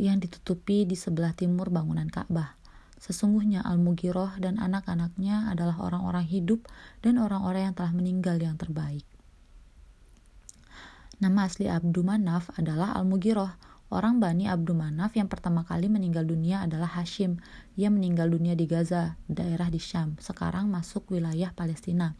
yang 0.00 0.16
ditutupi 0.16 0.88
di 0.88 0.96
sebelah 0.96 1.36
timur 1.36 1.68
bangunan 1.68 2.08
Ka'bah. 2.08 2.56
Sesungguhnya 3.00 3.64
Al-Mugiroh 3.64 4.40
dan 4.40 4.60
anak-anaknya 4.60 5.48
adalah 5.48 5.76
orang-orang 5.80 6.24
hidup 6.24 6.68
dan 7.00 7.16
orang-orang 7.16 7.72
yang 7.72 7.76
telah 7.76 7.92
meninggal 7.96 8.36
yang 8.40 8.56
terbaik. 8.60 9.04
Nama 11.20 11.44
asli 11.44 11.68
Abdu 11.68 12.00
Manaf 12.00 12.48
adalah 12.56 12.96
Al-Mugiroh, 12.96 13.52
Orang 13.90 14.22
Bani 14.22 14.46
Abdul 14.46 14.78
Manaf 14.78 15.18
yang 15.18 15.26
pertama 15.26 15.66
kali 15.66 15.90
meninggal 15.90 16.22
dunia 16.22 16.62
adalah 16.62 16.86
Hashim. 16.94 17.42
Ia 17.74 17.90
meninggal 17.90 18.30
dunia 18.30 18.54
di 18.54 18.70
Gaza, 18.70 19.18
daerah 19.26 19.66
di 19.66 19.82
Syam, 19.82 20.14
sekarang 20.22 20.70
masuk 20.70 21.10
wilayah 21.10 21.50
Palestina. 21.50 22.14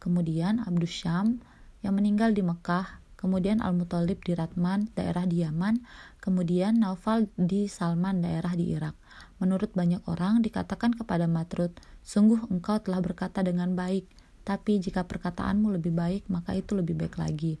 Kemudian 0.00 0.64
Abdul 0.64 0.88
Syam 0.88 1.44
yang 1.84 2.00
meninggal 2.00 2.32
di 2.32 2.40
Mekah, 2.40 3.04
kemudian 3.20 3.60
Al-Muthalib 3.60 4.24
di 4.24 4.32
Ratman, 4.32 4.88
daerah 4.96 5.28
di 5.28 5.44
Yaman, 5.44 5.84
kemudian 6.24 6.80
Naufal 6.80 7.28
di 7.36 7.68
Salman, 7.68 8.24
daerah 8.24 8.56
di 8.56 8.72
Irak. 8.72 8.96
Menurut 9.36 9.68
banyak 9.76 10.00
orang 10.08 10.40
dikatakan 10.40 10.96
kepada 10.96 11.28
Matrud, 11.28 11.76
sungguh 12.00 12.48
engkau 12.48 12.80
telah 12.80 13.04
berkata 13.04 13.44
dengan 13.44 13.76
baik, 13.76 14.08
tapi 14.48 14.80
jika 14.80 15.04
perkataanmu 15.04 15.76
lebih 15.76 15.92
baik, 15.92 16.32
maka 16.32 16.56
itu 16.56 16.72
lebih 16.72 16.96
baik 16.96 17.20
lagi. 17.20 17.60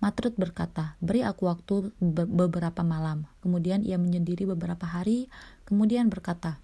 Matrud 0.00 0.32
berkata, 0.40 0.96
beri 1.04 1.20
aku 1.20 1.44
waktu 1.44 1.92
beberapa 2.00 2.80
malam. 2.80 3.28
Kemudian 3.44 3.84
ia 3.84 4.00
menyendiri 4.00 4.48
beberapa 4.48 4.88
hari, 4.88 5.28
kemudian 5.68 6.08
berkata, 6.08 6.56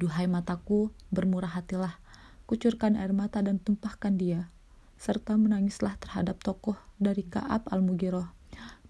Duhai 0.00 0.24
mataku, 0.24 0.88
bermurah 1.12 1.52
hatilah, 1.52 2.00
kucurkan 2.48 2.96
air 2.96 3.12
mata 3.12 3.44
dan 3.44 3.60
tumpahkan 3.60 4.16
dia, 4.16 4.48
serta 4.96 5.36
menangislah 5.36 6.00
terhadap 6.00 6.40
tokoh 6.40 6.80
dari 6.96 7.28
Ka'ab 7.28 7.68
al-Mugiroh. 7.68 8.32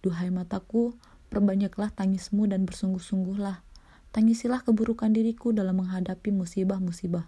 Duhai 0.07 0.31
mataku, 0.31 0.95
perbanyaklah 1.26 1.90
tangismu 1.90 2.47
dan 2.47 2.71
bersungguh-sungguhlah. 2.71 3.66
Tangisilah 4.14 4.62
keburukan 4.62 5.11
diriku 5.11 5.50
dalam 5.50 5.83
menghadapi 5.83 6.31
musibah-musibah. 6.31 7.26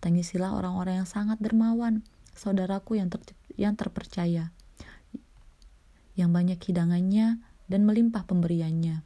Tangisilah 0.00 0.56
orang-orang 0.56 1.04
yang 1.04 1.08
sangat 1.08 1.36
dermawan, 1.44 2.00
saudaraku 2.32 2.96
yang, 2.96 3.12
yang 3.60 3.76
terpercaya 3.76 4.53
yang 6.14 6.30
banyak 6.30 6.58
hidangannya 6.62 7.42
dan 7.66 7.80
melimpah 7.82 8.22
pemberiannya, 8.26 9.02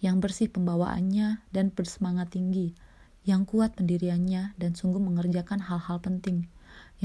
yang 0.00 0.16
bersih 0.18 0.48
pembawaannya 0.48 1.44
dan 1.52 1.68
bersemangat 1.74 2.32
tinggi, 2.32 2.72
yang 3.28 3.44
kuat 3.44 3.76
pendiriannya 3.76 4.56
dan 4.56 4.72
sungguh 4.72 5.00
mengerjakan 5.00 5.60
hal-hal 5.60 6.00
penting, 6.00 6.48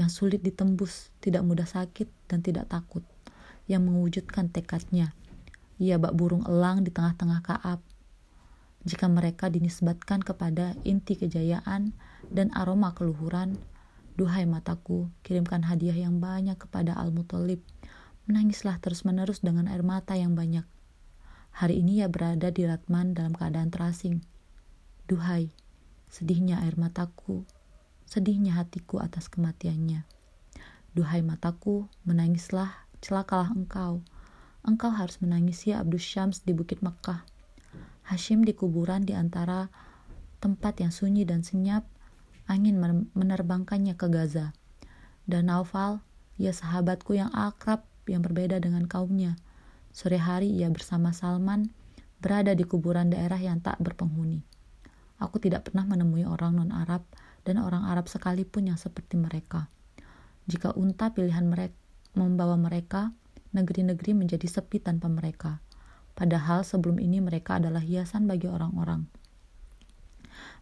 yang 0.00 0.08
sulit 0.08 0.40
ditembus, 0.40 1.12
tidak 1.20 1.44
mudah 1.44 1.68
sakit 1.68 2.08
dan 2.28 2.40
tidak 2.40 2.72
takut, 2.72 3.04
yang 3.68 3.84
mewujudkan 3.84 4.48
tekadnya. 4.48 5.12
Ia 5.76 6.00
bak 6.00 6.16
burung 6.16 6.48
elang 6.48 6.80
di 6.86 6.90
tengah-tengah 6.94 7.44
Kaab. 7.44 7.84
Jika 8.86 9.10
mereka 9.12 9.52
dinisbatkan 9.52 10.24
kepada 10.24 10.72
inti 10.86 11.18
kejayaan 11.20 11.92
dan 12.32 12.48
aroma 12.56 12.96
keluhuran, 12.96 13.60
duhai 14.16 14.48
mataku, 14.48 15.12
kirimkan 15.20 15.68
hadiah 15.68 16.06
yang 16.08 16.16
banyak 16.16 16.56
kepada 16.56 16.96
Al-Muthalib 16.96 17.60
Menangislah 18.26 18.82
terus-menerus 18.82 19.38
dengan 19.38 19.70
air 19.70 19.86
mata 19.86 20.18
yang 20.18 20.34
banyak. 20.34 20.66
Hari 21.54 21.78
ini 21.78 22.02
ia 22.02 22.10
berada 22.10 22.50
di 22.50 22.66
Ratman 22.66 23.14
dalam 23.14 23.30
keadaan 23.30 23.70
terasing. 23.70 24.18
Duhai, 25.06 25.54
sedihnya 26.10 26.58
air 26.66 26.74
mataku, 26.74 27.46
sedihnya 28.10 28.58
hatiku 28.58 28.98
atas 28.98 29.30
kematiannya. 29.30 30.02
Duhai 30.98 31.22
mataku, 31.22 31.86
menangislah, 32.02 32.74
celakalah 32.98 33.54
engkau. 33.54 34.02
Engkau 34.66 34.90
harus 34.90 35.22
menangisi 35.22 35.70
Abdus 35.70 36.02
Syams 36.02 36.42
di 36.42 36.50
Bukit 36.50 36.82
Mekah. 36.82 37.22
Hashim 38.10 38.42
di 38.42 38.58
kuburan 38.58 39.06
di 39.06 39.14
antara 39.14 39.70
tempat 40.42 40.82
yang 40.82 40.90
sunyi 40.90 41.22
dan 41.22 41.46
senyap, 41.46 41.86
angin 42.50 42.82
menerbangkannya 43.14 43.94
ke 43.94 44.10
Gaza. 44.10 44.50
Dan 45.30 45.46
Naufal, 45.46 46.02
ya 46.34 46.50
sahabatku 46.50 47.14
yang 47.14 47.30
akrab 47.30 47.86
yang 48.10 48.22
berbeda 48.24 48.58
dengan 48.62 48.86
kaumnya. 48.86 49.38
Sore 49.90 50.20
hari 50.20 50.52
ia 50.52 50.68
bersama 50.68 51.10
Salman 51.14 51.70
berada 52.20 52.52
di 52.56 52.64
kuburan 52.64 53.12
daerah 53.12 53.38
yang 53.38 53.60
tak 53.60 53.76
berpenghuni. 53.78 54.42
Aku 55.16 55.40
tidak 55.40 55.68
pernah 55.70 55.88
menemui 55.88 56.28
orang 56.28 56.60
non-Arab 56.60 57.04
dan 57.48 57.56
orang 57.62 57.88
Arab 57.88 58.10
sekalipun 58.10 58.68
yang 58.68 58.76
seperti 58.76 59.16
mereka. 59.16 59.72
Jika 60.46 60.76
unta 60.76 61.10
pilihan 61.10 61.48
mereka 61.48 61.74
membawa 62.16 62.56
mereka, 62.56 63.12
negeri-negeri 63.52 64.16
menjadi 64.16 64.48
sepi 64.48 64.80
tanpa 64.80 65.06
mereka. 65.12 65.60
Padahal 66.16 66.64
sebelum 66.64 66.96
ini 66.96 67.20
mereka 67.20 67.60
adalah 67.60 67.84
hiasan 67.84 68.24
bagi 68.24 68.48
orang-orang. 68.48 69.04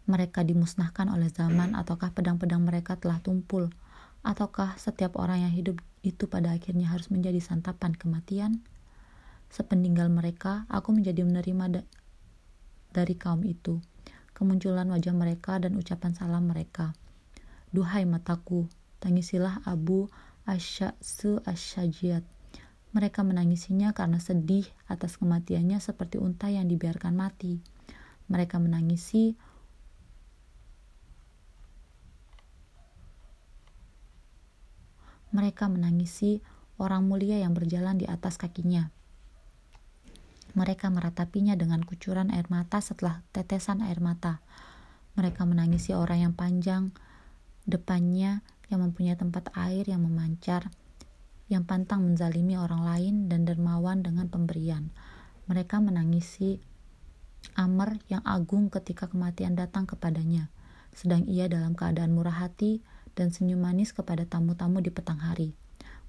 Mereka 0.05 0.43
dimusnahkan 0.43 1.07
oleh 1.09 1.31
zaman 1.31 1.73
ataukah 1.73 2.11
pedang-pedang 2.11 2.61
mereka 2.61 2.99
telah 2.99 3.23
tumpul? 3.23 3.71
Ataukah 4.21 4.75
setiap 4.75 5.15
orang 5.15 5.47
yang 5.47 5.53
hidup 5.55 5.79
itu 6.05 6.29
pada 6.29 6.53
akhirnya 6.53 6.93
harus 6.93 7.09
menjadi 7.09 7.41
santapan 7.41 7.97
kematian? 7.97 8.61
Sepeninggal 9.49 10.13
mereka, 10.13 10.69
aku 10.69 10.93
menjadi 10.93 11.25
menerima 11.25 11.65
da 11.73 11.81
dari 12.93 13.17
kaum 13.17 13.41
itu. 13.41 13.81
Kemunculan 14.37 14.87
wajah 14.93 15.15
mereka 15.17 15.57
dan 15.57 15.73
ucapan 15.75 16.13
salam 16.13 16.45
mereka. 16.45 16.93
Duhai 17.73 18.05
mataku, 18.05 18.69
tangisilah 19.01 19.65
Abu 19.65 20.07
Asya'su 20.45 21.43
Asyajiat 21.43 22.35
mereka 22.95 23.27
menangisinya 23.27 23.91
karena 23.91 24.23
sedih 24.23 24.63
atas 24.87 25.19
kematiannya 25.19 25.83
seperti 25.83 26.15
unta 26.15 26.47
yang 26.47 26.71
dibiarkan 26.71 27.11
mati. 27.11 27.59
Mereka 28.31 28.55
menangisi 28.63 29.35
Mereka 35.35 35.67
menangisi 35.67 36.39
orang 36.79 37.03
mulia 37.03 37.35
yang 37.43 37.51
berjalan 37.51 37.99
di 37.99 38.07
atas 38.07 38.39
kakinya. 38.39 38.87
Mereka 40.55 40.87
meratapinya 40.87 41.59
dengan 41.59 41.83
kucuran 41.83 42.31
air 42.31 42.47
mata 42.47 42.79
setelah 42.79 43.19
tetesan 43.35 43.83
air 43.83 43.99
mata. 43.99 44.39
Mereka 45.19 45.43
menangisi 45.43 45.91
orang 45.91 46.31
yang 46.31 46.33
panjang 46.39 46.95
depannya 47.67 48.39
yang 48.71 48.79
mempunyai 48.79 49.19
tempat 49.19 49.51
air 49.59 49.83
yang 49.83 50.07
memancar 50.07 50.71
yang 51.45 51.61
pantang 51.61 52.01
menzalimi 52.01 52.57
orang 52.57 52.81
lain 52.81 53.15
dan 53.29 53.45
dermawan 53.45 54.01
dengan 54.01 54.25
pemberian. 54.31 54.89
Mereka 55.45 55.77
menangisi 55.77 56.57
Amr 57.53 58.01
yang 58.09 58.25
agung 58.25 58.73
ketika 58.73 59.05
kematian 59.05 59.53
datang 59.53 59.85
kepadanya, 59.85 60.49
sedang 60.97 61.29
ia 61.29 61.45
dalam 61.45 61.77
keadaan 61.77 62.17
murah 62.17 62.41
hati 62.41 62.81
dan 63.15 63.31
senyum 63.31 63.63
manis 63.63 63.95
kepada 63.95 64.27
tamu-tamu 64.27 64.83
di 64.83 64.91
petang 64.91 65.17
hari. 65.23 65.55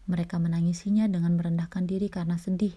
Mereka 0.06 0.38
menangisinya 0.38 1.06
dengan 1.06 1.38
merendahkan 1.38 1.86
diri 1.86 2.06
karena 2.10 2.38
sedih. 2.38 2.74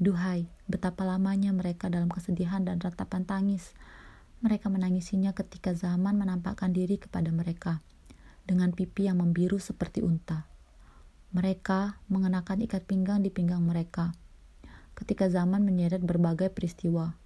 Duhai, 0.00 0.48
betapa 0.68 1.04
lamanya 1.04 1.52
mereka 1.52 1.88
dalam 1.88 2.08
kesedihan 2.08 2.64
dan 2.64 2.80
ratapan 2.80 3.24
tangis. 3.28 3.72
Mereka 4.44 4.68
menangisinya 4.68 5.32
ketika 5.32 5.72
zaman 5.72 6.16
menampakkan 6.20 6.72
diri 6.72 7.00
kepada 7.00 7.32
mereka, 7.32 7.80
dengan 8.44 8.72
pipi 8.76 9.08
yang 9.08 9.20
membiru 9.20 9.56
seperti 9.56 10.04
unta. 10.04 10.44
Mereka 11.32 11.98
mengenakan 12.12 12.62
ikat 12.62 12.84
pinggang 12.84 13.24
di 13.24 13.32
pinggang 13.32 13.64
mereka. 13.64 14.12
Ketika 14.94 15.26
zaman 15.26 15.66
menyeret 15.66 16.04
berbagai 16.04 16.52
peristiwa, 16.54 17.16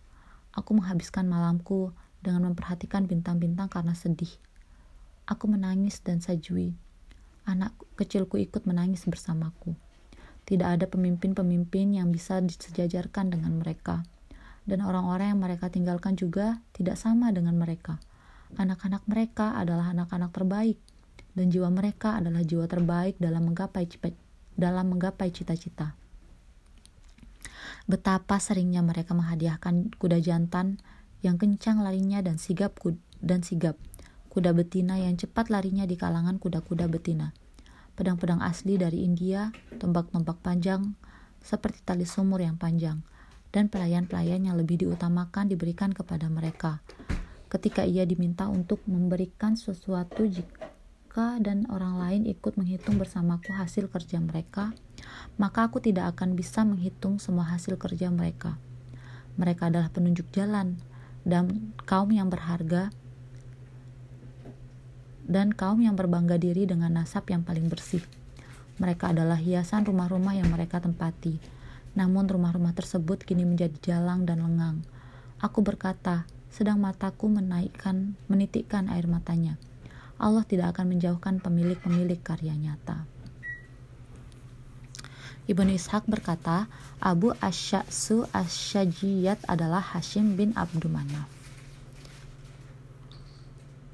aku 0.56 0.78
menghabiskan 0.78 1.28
malamku 1.28 1.92
dengan 2.24 2.48
memperhatikan 2.50 3.04
bintang-bintang 3.04 3.68
karena 3.68 3.92
sedih. 3.92 4.30
Aku 5.28 5.44
menangis 5.44 6.00
dan 6.00 6.24
sajui. 6.24 6.72
Anak 7.44 7.76
kecilku 8.00 8.40
ikut 8.40 8.64
menangis 8.64 9.04
bersamaku. 9.04 9.76
Tidak 10.48 10.64
ada 10.64 10.88
pemimpin-pemimpin 10.88 12.00
yang 12.00 12.08
bisa 12.08 12.40
disejajarkan 12.40 13.36
dengan 13.36 13.60
mereka. 13.60 14.08
Dan 14.64 14.80
orang-orang 14.80 15.36
yang 15.36 15.40
mereka 15.44 15.68
tinggalkan 15.68 16.16
juga 16.16 16.64
tidak 16.72 16.96
sama 16.96 17.28
dengan 17.28 17.60
mereka. 17.60 18.00
Anak-anak 18.56 19.04
mereka 19.04 19.52
adalah 19.60 19.92
anak-anak 19.92 20.32
terbaik 20.32 20.80
dan 21.36 21.52
jiwa 21.52 21.68
mereka 21.68 22.16
adalah 22.16 22.40
jiwa 22.40 22.64
terbaik 22.64 23.20
dalam 23.20 23.52
menggapai 23.52 23.84
dalam 24.58 24.86
menggapai 24.90 25.28
cita-cita. 25.30 25.94
Betapa 27.86 28.40
seringnya 28.40 28.82
mereka 28.82 29.14
menghadiahkan 29.14 29.96
kuda 30.00 30.18
jantan 30.24 30.80
yang 31.22 31.36
kencang 31.38 31.84
larinya 31.84 32.18
dan 32.20 32.36
sigap 32.40 32.74
dan 33.22 33.46
sigap, 33.46 33.78
kuda 34.28 34.52
betina 34.52 35.00
yang 35.00 35.16
cepat 35.16 35.48
larinya 35.48 35.88
di 35.88 35.96
kalangan 35.96 36.36
kuda-kuda 36.36 36.86
betina. 36.86 37.32
Pedang-pedang 37.98 38.38
asli 38.44 38.78
dari 38.78 39.02
India, 39.02 39.50
tombak-tombak 39.80 40.38
panjang 40.38 40.94
seperti 41.42 41.82
tali 41.82 42.06
sumur 42.06 42.38
yang 42.38 42.54
panjang, 42.54 43.02
dan 43.50 43.72
pelayan-pelayan 43.72 44.44
yang 44.44 44.56
lebih 44.60 44.86
diutamakan 44.86 45.48
diberikan 45.48 45.90
kepada 45.90 46.28
mereka. 46.28 46.84
Ketika 47.48 47.88
ia 47.88 48.04
diminta 48.04 48.46
untuk 48.46 48.84
memberikan 48.84 49.56
sesuatu 49.56 50.28
jika 50.28 51.40
dan 51.40 51.64
orang 51.72 51.96
lain 51.96 52.22
ikut 52.28 52.60
menghitung 52.60 53.00
bersamaku 53.00 53.56
hasil 53.56 53.88
kerja 53.88 54.20
mereka, 54.20 54.76
maka 55.40 55.64
aku 55.64 55.80
tidak 55.80 56.12
akan 56.14 56.36
bisa 56.36 56.62
menghitung 56.62 57.16
semua 57.16 57.48
hasil 57.48 57.80
kerja 57.80 58.12
mereka. 58.12 58.60
Mereka 59.40 59.72
adalah 59.72 59.88
penunjuk 59.88 60.28
jalan 60.30 60.76
dan 61.24 61.72
kaum 61.88 62.12
yang 62.12 62.28
berharga 62.28 62.92
dan 65.28 65.52
kaum 65.52 65.78
yang 65.84 65.94
berbangga 65.94 66.40
diri 66.40 66.64
dengan 66.64 66.96
nasab 66.96 67.28
yang 67.28 67.44
paling 67.44 67.68
bersih. 67.68 68.00
Mereka 68.80 69.12
adalah 69.12 69.36
hiasan 69.36 69.84
rumah-rumah 69.84 70.34
yang 70.34 70.48
mereka 70.48 70.80
tempati. 70.80 71.36
Namun 71.92 72.24
rumah-rumah 72.24 72.72
tersebut 72.72 73.22
kini 73.22 73.44
menjadi 73.44 73.76
jalang 73.84 74.24
dan 74.24 74.40
lengang. 74.40 74.80
Aku 75.44 75.60
berkata, 75.60 76.24
sedang 76.48 76.80
mataku 76.80 77.28
menaikkan, 77.28 78.16
menitikkan 78.26 78.88
air 78.88 79.04
matanya. 79.04 79.60
Allah 80.18 80.42
tidak 80.42 80.74
akan 80.74 80.96
menjauhkan 80.96 81.38
pemilik-pemilik 81.38 82.18
karya 82.18 82.56
nyata. 82.56 83.06
Ibnu 85.48 85.74
Ishaq 85.74 86.04
berkata, 86.04 86.68
Abu 87.00 87.32
Asya'su 87.40 88.28
Asyajiyat 88.36 89.48
adalah 89.48 89.80
Hashim 89.80 90.36
bin 90.36 90.52
Abdul 90.52 90.92
Manaf. 90.92 91.30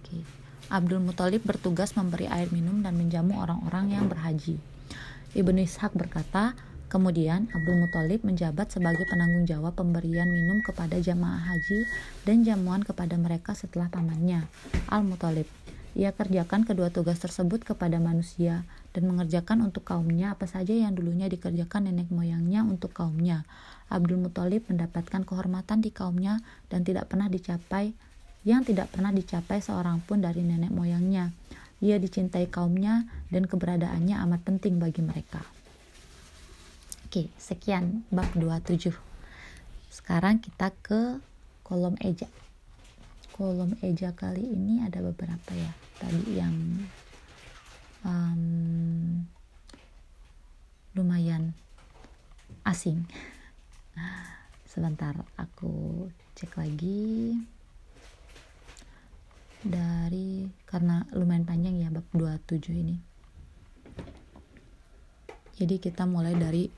Okay. 0.03 0.25
Abdul 0.73 1.05
Muthalib 1.05 1.45
bertugas 1.45 1.93
memberi 1.93 2.25
air 2.25 2.49
minum 2.49 2.81
dan 2.81 2.97
menjamu 2.97 3.37
orang-orang 3.37 3.93
yang 3.93 4.09
berhaji. 4.09 4.57
Ibnu 5.37 5.61
Ishaq 5.65 5.93
berkata, 5.93 6.57
Kemudian 6.95 7.51
Abdul 7.51 7.83
Muthalib 7.83 8.23
menjabat 8.23 8.71
sebagai 8.71 9.03
penanggung 9.11 9.51
jawab 9.51 9.75
pemberian 9.75 10.31
minum 10.31 10.63
kepada 10.63 10.95
jamaah 11.03 11.43
haji 11.43 11.91
dan 12.23 12.47
jamuan 12.47 12.87
kepada 12.87 13.19
mereka 13.19 13.51
setelah 13.51 13.91
pamannya, 13.91 14.47
Al-Muthalib. 14.87 15.51
Ia 15.99 16.15
kerjakan 16.15 16.63
kedua 16.63 16.95
tugas 16.95 17.19
tersebut 17.19 17.67
kepada 17.67 17.99
manusia 17.99 18.63
dan 18.95 19.11
mengerjakan 19.11 19.67
untuk 19.67 19.83
kaumnya 19.87 20.39
apa 20.39 20.47
saja 20.47 20.71
yang 20.71 20.95
dulunya 20.95 21.27
dikerjakan 21.27 21.91
nenek 21.91 22.15
moyangnya 22.15 22.63
untuk 22.63 22.95
kaumnya. 22.95 23.43
Abdul 23.91 24.23
Muthalib 24.23 24.63
mendapatkan 24.71 25.27
kehormatan 25.27 25.83
di 25.83 25.91
kaumnya 25.91 26.43
dan 26.71 26.87
tidak 26.87 27.11
pernah 27.11 27.27
dicapai 27.27 27.95
yang 28.45 28.63
tidak 28.63 28.93
pernah 28.93 29.11
dicapai 29.11 29.61
seorang 29.65 30.05
pun 30.05 30.21
dari 30.21 30.45
nenek 30.45 30.73
moyangnya. 30.73 31.33
Ia 31.85 32.01
dicintai 32.01 32.49
kaumnya 32.49 33.05
dan 33.29 33.45
keberadaannya 33.45 34.17
amat 34.25 34.41
penting 34.45 34.81
bagi 34.81 35.05
mereka. 35.05 35.43
Oke, 37.09 37.29
sekian 37.37 38.05
bab 38.09 38.29
27. 38.37 38.95
Sekarang 39.93 40.41
kita 40.41 40.73
ke 40.85 41.21
kolom 41.65 41.97
eja 42.05 42.29
kolom 43.35 43.75
eja 43.83 44.15
kali 44.15 44.47
ini 44.47 44.85
ada 44.85 45.03
beberapa 45.03 45.51
ya 45.57 45.73
tadi 45.99 46.39
yang 46.39 46.55
um, 48.07 49.25
lumayan 50.95 51.51
asing 52.63 53.03
sebentar 54.71 55.19
aku 55.35 56.07
cek 56.39 56.55
lagi 56.55 57.35
dari 59.65 60.47
karena 60.69 61.09
lumayan 61.17 61.49
panjang 61.49 61.81
ya 61.81 61.89
bab 61.89 62.05
27 62.13 62.71
ini. 62.77 62.97
Jadi 65.55 65.81
kita 65.81 66.05
mulai 66.05 66.37
dari 66.37 66.69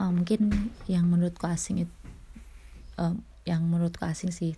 um, 0.00 0.22
mungkin 0.22 0.72
yang 0.88 1.06
menurutku 1.06 1.44
asing 1.44 1.84
itu 1.84 1.94
um, 2.96 3.20
yang 3.44 3.66
menurutku 3.68 4.02
asing 4.08 4.32
sih 4.32 4.56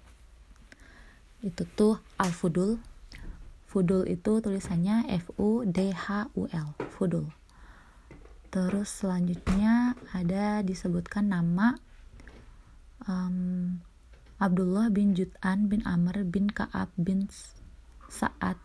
itu 1.42 1.62
tuh 1.74 1.98
al-fudul. 2.22 2.78
Fudul 3.66 4.04
itu 4.04 4.38
tulisannya 4.44 5.08
F 5.08 5.32
U 5.40 5.64
D 5.64 5.96
H 5.96 6.28
U 6.36 6.44
L 6.52 6.76
fudul. 6.92 7.32
Terus 8.52 9.00
selanjutnya 9.00 9.96
ada 10.12 10.60
disebutkan 10.60 11.32
nama 11.32 11.72
um, 13.08 13.80
Abdullah 14.42 14.90
bin 14.90 15.14
Jut'an 15.14 15.70
bin 15.70 15.86
Amr 15.86 16.26
bin 16.26 16.50
Ka'ab 16.50 16.90
bin 16.98 17.30
Sa'ad 18.10 18.58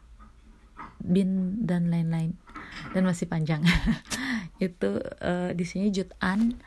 bin 1.05 1.61
dan 1.69 1.93
lain-lain. 1.93 2.33
Dan 2.97 3.05
masih 3.05 3.29
panjang. 3.29 3.61
Itu 4.57 4.97
uh, 5.21 5.53
di 5.53 5.61
sini 5.69 5.93
Jut'an 5.93 6.57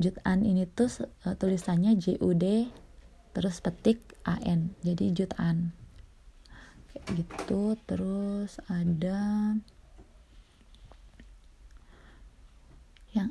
Jut'an 0.00 0.42
ini 0.42 0.64
tuh 0.64 0.88
uh, 1.28 1.36
tulisannya 1.36 1.94
J 1.94 2.18
U 2.24 2.32
D 2.32 2.72
terus 3.30 3.62
petik 3.62 4.18
an 4.26 4.74
jadi 4.82 5.14
jutaan 5.14 5.70
kayak 6.90 7.06
gitu. 7.20 7.76
Terus 7.86 8.58
ada 8.66 9.54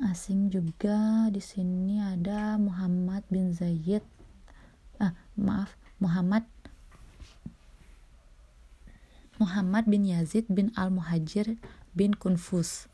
asing 0.06 0.48
juga. 0.48 1.28
Di 1.28 1.42
sini 1.42 2.00
ada 2.00 2.56
Muhammad 2.56 3.26
bin 3.28 3.52
ah 3.52 4.06
maaf 5.40 5.74
Muhammad 5.96 6.44
Muhammad 9.40 9.88
bin 9.88 10.04
Yazid 10.04 10.44
bin 10.52 10.68
Al-Muhajir 10.76 11.56
bin 11.96 12.12
Kunfus. 12.12 12.92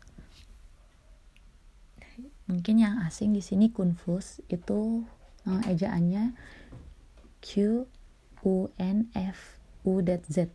Mungkin 2.46 2.78
yang 2.78 3.02
asing 3.02 3.34
di 3.34 3.42
sini 3.42 3.74
Kunfus 3.74 4.38
itu 4.46 5.02
uh, 5.42 5.62
ejaannya 5.66 6.38
Q 7.42 7.82
U 8.46 8.70
N 8.78 9.10
F 9.10 9.58
U 9.82 9.98
D 9.98 10.22
Z 10.30 10.46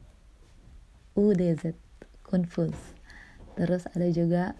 U 1.19 1.35
D 1.35 1.51
Z 1.59 1.75
Kunfus. 2.23 2.95
Terus 3.59 3.83
ada 3.91 4.07
juga 4.07 4.55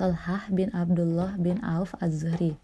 Tolhah 0.00 0.48
bin 0.48 0.72
Abdullah 0.72 1.36
bin 1.36 1.60
Auf 1.60 1.92
Az-Zuhri. 2.00 2.56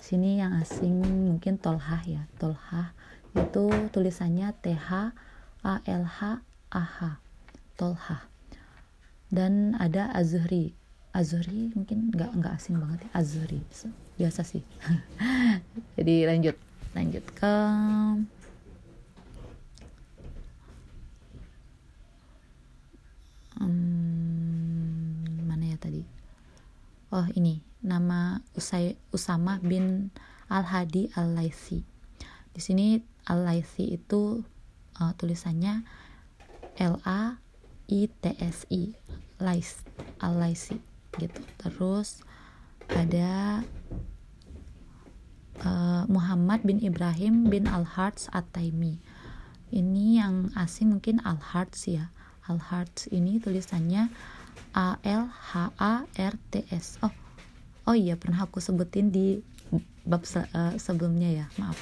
Sini 0.00 0.40
yang 0.40 0.56
asing 0.56 1.04
mungkin 1.28 1.60
Tolhah 1.60 2.00
ya. 2.08 2.24
Tolhah 2.40 2.96
itu 3.36 3.66
tulisannya 3.92 4.54
T 4.64 4.72
H 4.72 5.12
A 5.64 5.74
L 5.84 6.04
H 6.06 6.40
Aha 6.72 7.20
Tolha. 7.76 8.24
Dan 9.28 9.76
ada 9.76 10.08
Azuri 10.16 10.72
Azuri 11.12 11.72
mungkin 11.76 12.08
nggak 12.12 12.32
nggak 12.40 12.54
asing 12.56 12.80
banget 12.80 13.04
ya. 13.04 13.10
Azuri 13.20 13.60
biasa 14.16 14.40
sih. 14.44 14.64
Jadi 15.98 16.24
lanjut 16.24 16.56
lanjut 16.96 17.24
ke 17.36 17.54
hmm, 23.60 25.44
mana 25.44 25.64
ya 25.68 25.76
tadi? 25.76 26.02
Oh 27.12 27.28
ini. 27.36 27.60
Nama 27.78 28.42
Usai 28.58 28.98
Usama 29.14 29.62
bin 29.62 30.10
Al 30.50 30.66
Hadi 30.66 31.14
Al 31.14 31.38
Laisi 31.38 31.98
di 32.58 32.66
sini 32.66 32.98
Al 33.28 33.44
Laisi 33.44 33.94
itu 34.00 34.42
uh, 34.96 35.12
tulisannya 35.20 35.84
L 36.80 36.96
A 37.04 37.36
I 37.92 38.08
T 38.08 38.32
S 38.40 38.64
I 38.72 38.96
Lais 39.38 39.84
Al 40.18 40.40
Laisi 40.40 40.80
gitu. 41.20 41.44
Terus 41.60 42.24
ada 42.88 43.60
uh, 45.60 46.08
Muhammad 46.08 46.64
bin 46.64 46.80
Ibrahim 46.80 47.52
bin 47.52 47.68
Al 47.68 47.84
Harts 47.84 48.32
At 48.32 48.48
Taimi 48.56 48.96
ini 49.68 50.16
yang 50.16 50.48
asing 50.56 50.96
mungkin 50.96 51.20
Al 51.28 51.36
Harts 51.36 51.84
ya. 51.84 52.08
Al 52.48 52.56
Harts 52.56 53.12
ini 53.12 53.36
tulisannya 53.36 54.08
A 54.72 54.96
L 55.04 55.28
H 55.28 55.76
A 55.76 56.08
R 56.08 56.34
T 56.48 56.64
S. 56.72 56.96
Oh 57.04 57.12
oh 57.84 57.92
iya 57.92 58.16
pernah 58.16 58.48
aku 58.48 58.64
sebutin 58.64 59.12
di 59.12 59.44
bab 60.08 60.24
se 60.24 60.40
uh, 60.40 60.72
sebelumnya 60.80 61.44
ya 61.44 61.46
maaf 61.60 61.76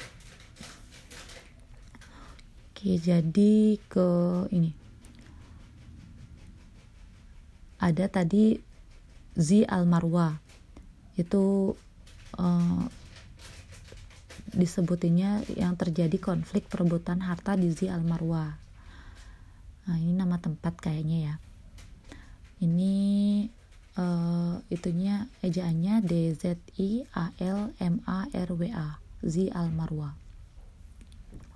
oke 2.77 2.93
jadi 3.01 3.81
ke 3.89 4.09
ini. 4.53 4.69
Ada 7.81 8.05
tadi 8.05 8.61
Zi 9.33 9.65
al 9.65 9.89
Marwa 9.89 10.37
itu 11.17 11.73
uh, 12.37 12.85
disebutinnya 14.53 15.41
yang 15.57 15.73
terjadi 15.73 16.21
konflik 16.21 16.69
perebutan 16.69 17.25
harta 17.25 17.57
di 17.57 17.73
Zi 17.73 17.89
al 17.89 18.05
Marwa 18.05 18.53
nah 19.89 19.97
ini 19.97 20.13
nama 20.13 20.37
tempat 20.37 20.77
kayaknya 20.77 21.33
ya. 21.33 21.35
Ini 22.61 22.93
uh, 23.97 24.61
itunya 24.69 25.25
ejaannya 25.41 26.05
D 26.05 26.37
Z 26.37 26.61
I 26.77 27.09
A 27.17 27.33
L 27.41 27.73
M 27.81 28.05
A 28.05 28.29
R 28.29 28.49
W 28.53 28.69
A. 28.69 29.01
Zi 29.25 29.49
al 29.49 29.73
Marwa 29.73 30.13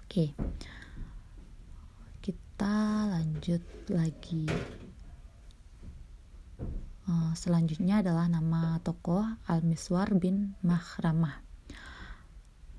oke 0.01 0.34
kita 2.62 3.10
lanjut 3.10 3.65
lagi 3.89 4.45
Eh, 7.10 7.34
selanjutnya 7.34 8.06
adalah 8.06 8.30
nama 8.30 8.78
tokoh 8.86 9.26
Al-Miswar 9.50 10.13
bin 10.13 10.54
Mahramah. 10.62 11.41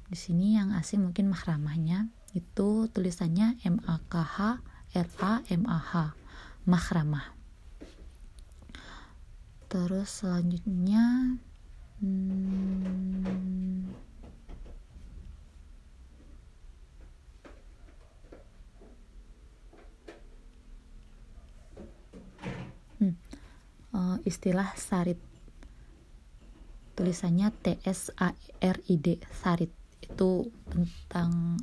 Di 0.06 0.14
sini 0.14 0.54
yang 0.54 0.70
asing 0.70 1.02
mungkin 1.02 1.26
Mahramahnya 1.34 2.06
itu 2.30 2.86
tulisannya 2.94 3.58
M 3.66 3.82
A 3.90 3.98
K 4.06 4.22
H 4.22 4.62
R 4.94 5.08
A 5.18 5.42
M 5.50 5.66
A 5.66 5.82
H 5.82 6.14
Mahramah. 6.62 7.34
Terus 9.66 10.22
selanjutnya 10.22 11.34
hmm, 11.98 13.90
uh, 23.94 24.18
istilah 24.24 24.74
sarit. 24.76 25.20
Tulisannya 26.92 27.48
T 27.56 27.80
S 27.88 28.12
A 28.20 28.36
R 28.60 28.76
I 28.88 28.96
D 29.00 29.16
sarit. 29.32 29.72
Itu 30.04 30.52
tentang 30.68 31.56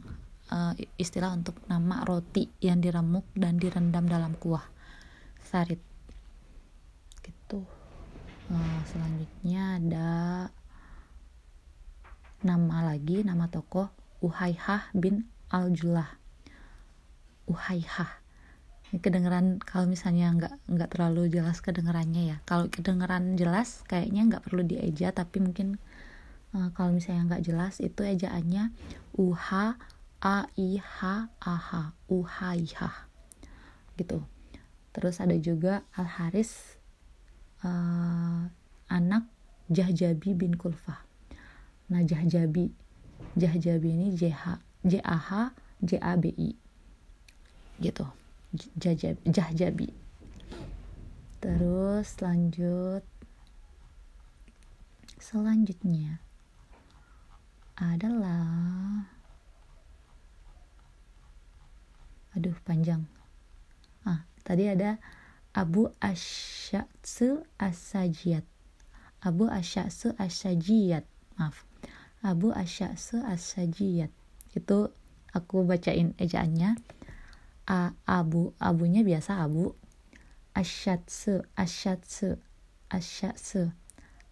uh, 0.50 0.74
istilah 0.98 1.34
untuk 1.38 1.62
nama 1.70 2.02
roti 2.02 2.50
yang 2.64 2.82
diremuk 2.82 3.30
dan 3.38 3.62
direndam 3.62 4.10
dalam 4.10 4.34
kuah. 4.38 4.66
Sarit. 5.46 5.82
Gitu. 7.22 7.62
Uh, 8.50 8.82
selanjutnya 8.90 9.78
ada 9.78 10.10
nama 12.40 12.82
lagi 12.82 13.22
nama 13.22 13.46
tokoh 13.52 13.92
Uhaihah 14.24 14.90
bin 14.98 15.30
Al-Julah. 15.54 16.18
Uhaihah 17.46 18.19
kedengeran 18.98 19.62
kalau 19.62 19.86
misalnya 19.86 20.34
nggak 20.34 20.54
nggak 20.66 20.90
terlalu 20.90 21.30
jelas 21.30 21.62
kedengerannya 21.62 22.34
ya. 22.34 22.38
Kalau 22.50 22.66
kedengeran 22.74 23.38
jelas 23.38 23.86
kayaknya 23.86 24.26
nggak 24.26 24.50
perlu 24.50 24.66
dieja 24.66 25.14
tapi 25.14 25.38
mungkin 25.46 25.78
uh, 26.58 26.74
kalau 26.74 26.98
misalnya 26.98 27.30
nggak 27.30 27.46
jelas 27.46 27.78
itu 27.78 28.02
ejaannya 28.02 28.74
uha 29.14 29.78
a 30.20 30.38
i 30.58 30.82
h 30.82 30.98
a 31.38 31.56
h 31.56 31.70
uhaihah 32.10 32.96
gitu. 34.02 34.26
Terus 34.90 35.22
ada 35.22 35.38
juga 35.38 35.86
al 35.94 36.10
haris 36.10 36.82
uh, 37.62 38.50
anak 38.90 39.30
jahjabi 39.70 40.34
bin 40.34 40.58
kulfah. 40.58 41.06
Nah 41.94 42.02
jahjabi 42.02 42.74
jahjabi 43.38 43.90
ini 43.94 44.18
j 44.18 44.34
h 44.34 44.58
j 44.82 44.98
a 45.06 45.18
h 45.22 45.54
j 45.86 46.02
a 46.02 46.18
b 46.18 46.34
i. 46.34 46.58
Gitu 47.78 48.19
Jahjabi 49.30 49.94
terus 51.40 52.20
lanjut. 52.20 53.04
Selanjutnya 55.20 56.20
adalah 57.78 59.06
aduh 62.34 62.58
panjang. 62.66 63.06
Ah 64.04 64.26
tadi 64.42 64.68
ada 64.68 64.98
Abu 65.54 65.92
Asyatsu 66.02 67.46
Asajiyat. 67.62 68.44
Abu 69.22 69.46
Asyatsu 69.48 70.18
Asajiyat 70.18 71.06
maaf. 71.38 71.64
Abu 72.26 72.52
Asyatsu 72.52 73.22
Asajiyat. 73.24 74.12
Itu 74.58 74.92
aku 75.32 75.64
bacain 75.64 76.18
ejaannya 76.18 76.74
a 77.70 77.94
abu. 78.10 78.54
Abunya 78.58 79.06
biasa 79.06 79.46
abu. 79.46 79.78
Asyatsu 80.58 81.46
asyatsu 81.54 82.42
asyatsu. 82.90 83.72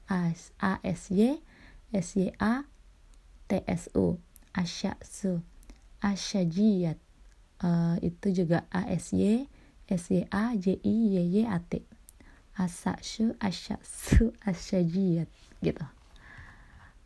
As 0.10 0.52
a 0.60 0.82
s 0.82 1.13
y. 1.13 1.38
S 1.93 2.17
y 2.17 2.34
a. 2.41 2.65
T 3.47 3.63
s 3.67 3.89
u. 3.93 4.17
Asyatsu. 4.58 5.45
Asyajiyat. 6.02 6.97
Uh, 7.58 7.97
itu 8.02 8.34
juga 8.34 8.65
a 8.73 8.89
s 8.89 9.13
y. 9.13 9.45
S 9.88 10.10
y 10.10 10.26
a 10.34 10.58
j 10.58 10.82
i 10.82 10.95
y 11.13 11.17
y 11.21 11.45
a 11.45 11.62
t. 11.62 11.86
Asasyu 12.58 13.38
asyatsu 13.38 14.34
asyajiyat. 14.41 15.30
Gitu. 15.62 15.86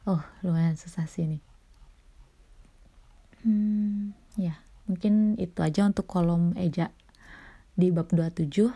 Oh 0.08 0.24
lumayan 0.42 0.80
susah 0.80 1.06
sih 1.06 1.28
ini. 1.28 1.40
Hmm 3.44 4.18
ya. 4.40 4.56
yeah 4.56 4.71
mungkin 4.92 5.40
itu 5.40 5.64
aja 5.64 5.88
untuk 5.88 6.04
kolom 6.04 6.52
eja 6.60 6.92
di 7.80 7.96
bab 7.96 8.12
27 8.12 8.68
uh, 8.68 8.72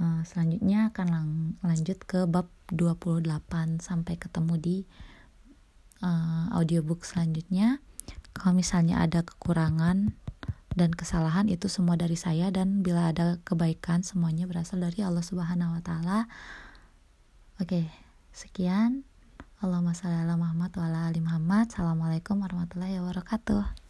eh, 0.00 0.22
selanjutnya 0.24 0.88
akan 0.88 1.06
lang 1.12 1.28
lanjut 1.60 2.00
ke 2.08 2.24
bab 2.24 2.48
28 2.72 3.28
sampai 3.84 4.16
ketemu 4.16 4.54
di 4.56 4.76
uh, 6.00 6.48
audiobook 6.56 7.04
selanjutnya 7.04 7.84
kalau 8.32 8.56
misalnya 8.56 9.04
ada 9.04 9.20
kekurangan 9.20 10.16
dan 10.72 10.90
kesalahan 10.96 11.52
itu 11.52 11.68
semua 11.68 12.00
dari 12.00 12.16
saya 12.16 12.48
dan 12.48 12.80
bila 12.80 13.12
ada 13.12 13.36
kebaikan 13.44 14.00
semuanya 14.00 14.48
berasal 14.48 14.80
dari 14.80 15.04
Allah 15.04 15.20
Subhanahu 15.20 15.76
wa 15.76 15.82
taala. 15.84 16.18
Oke, 17.60 17.92
Sekian. 18.32 19.04
Allahumma 19.60 19.94
shalli 19.94 20.18
ala 20.18 20.34
Muhammad 20.34 20.74
wa 20.74 20.84
ala 20.88 21.00
ali 21.12 21.20
Muhammad. 21.22 21.70
Assalamualaikum 21.70 22.40
warahmatullahi 22.40 22.98
wabarakatuh. 22.98 23.81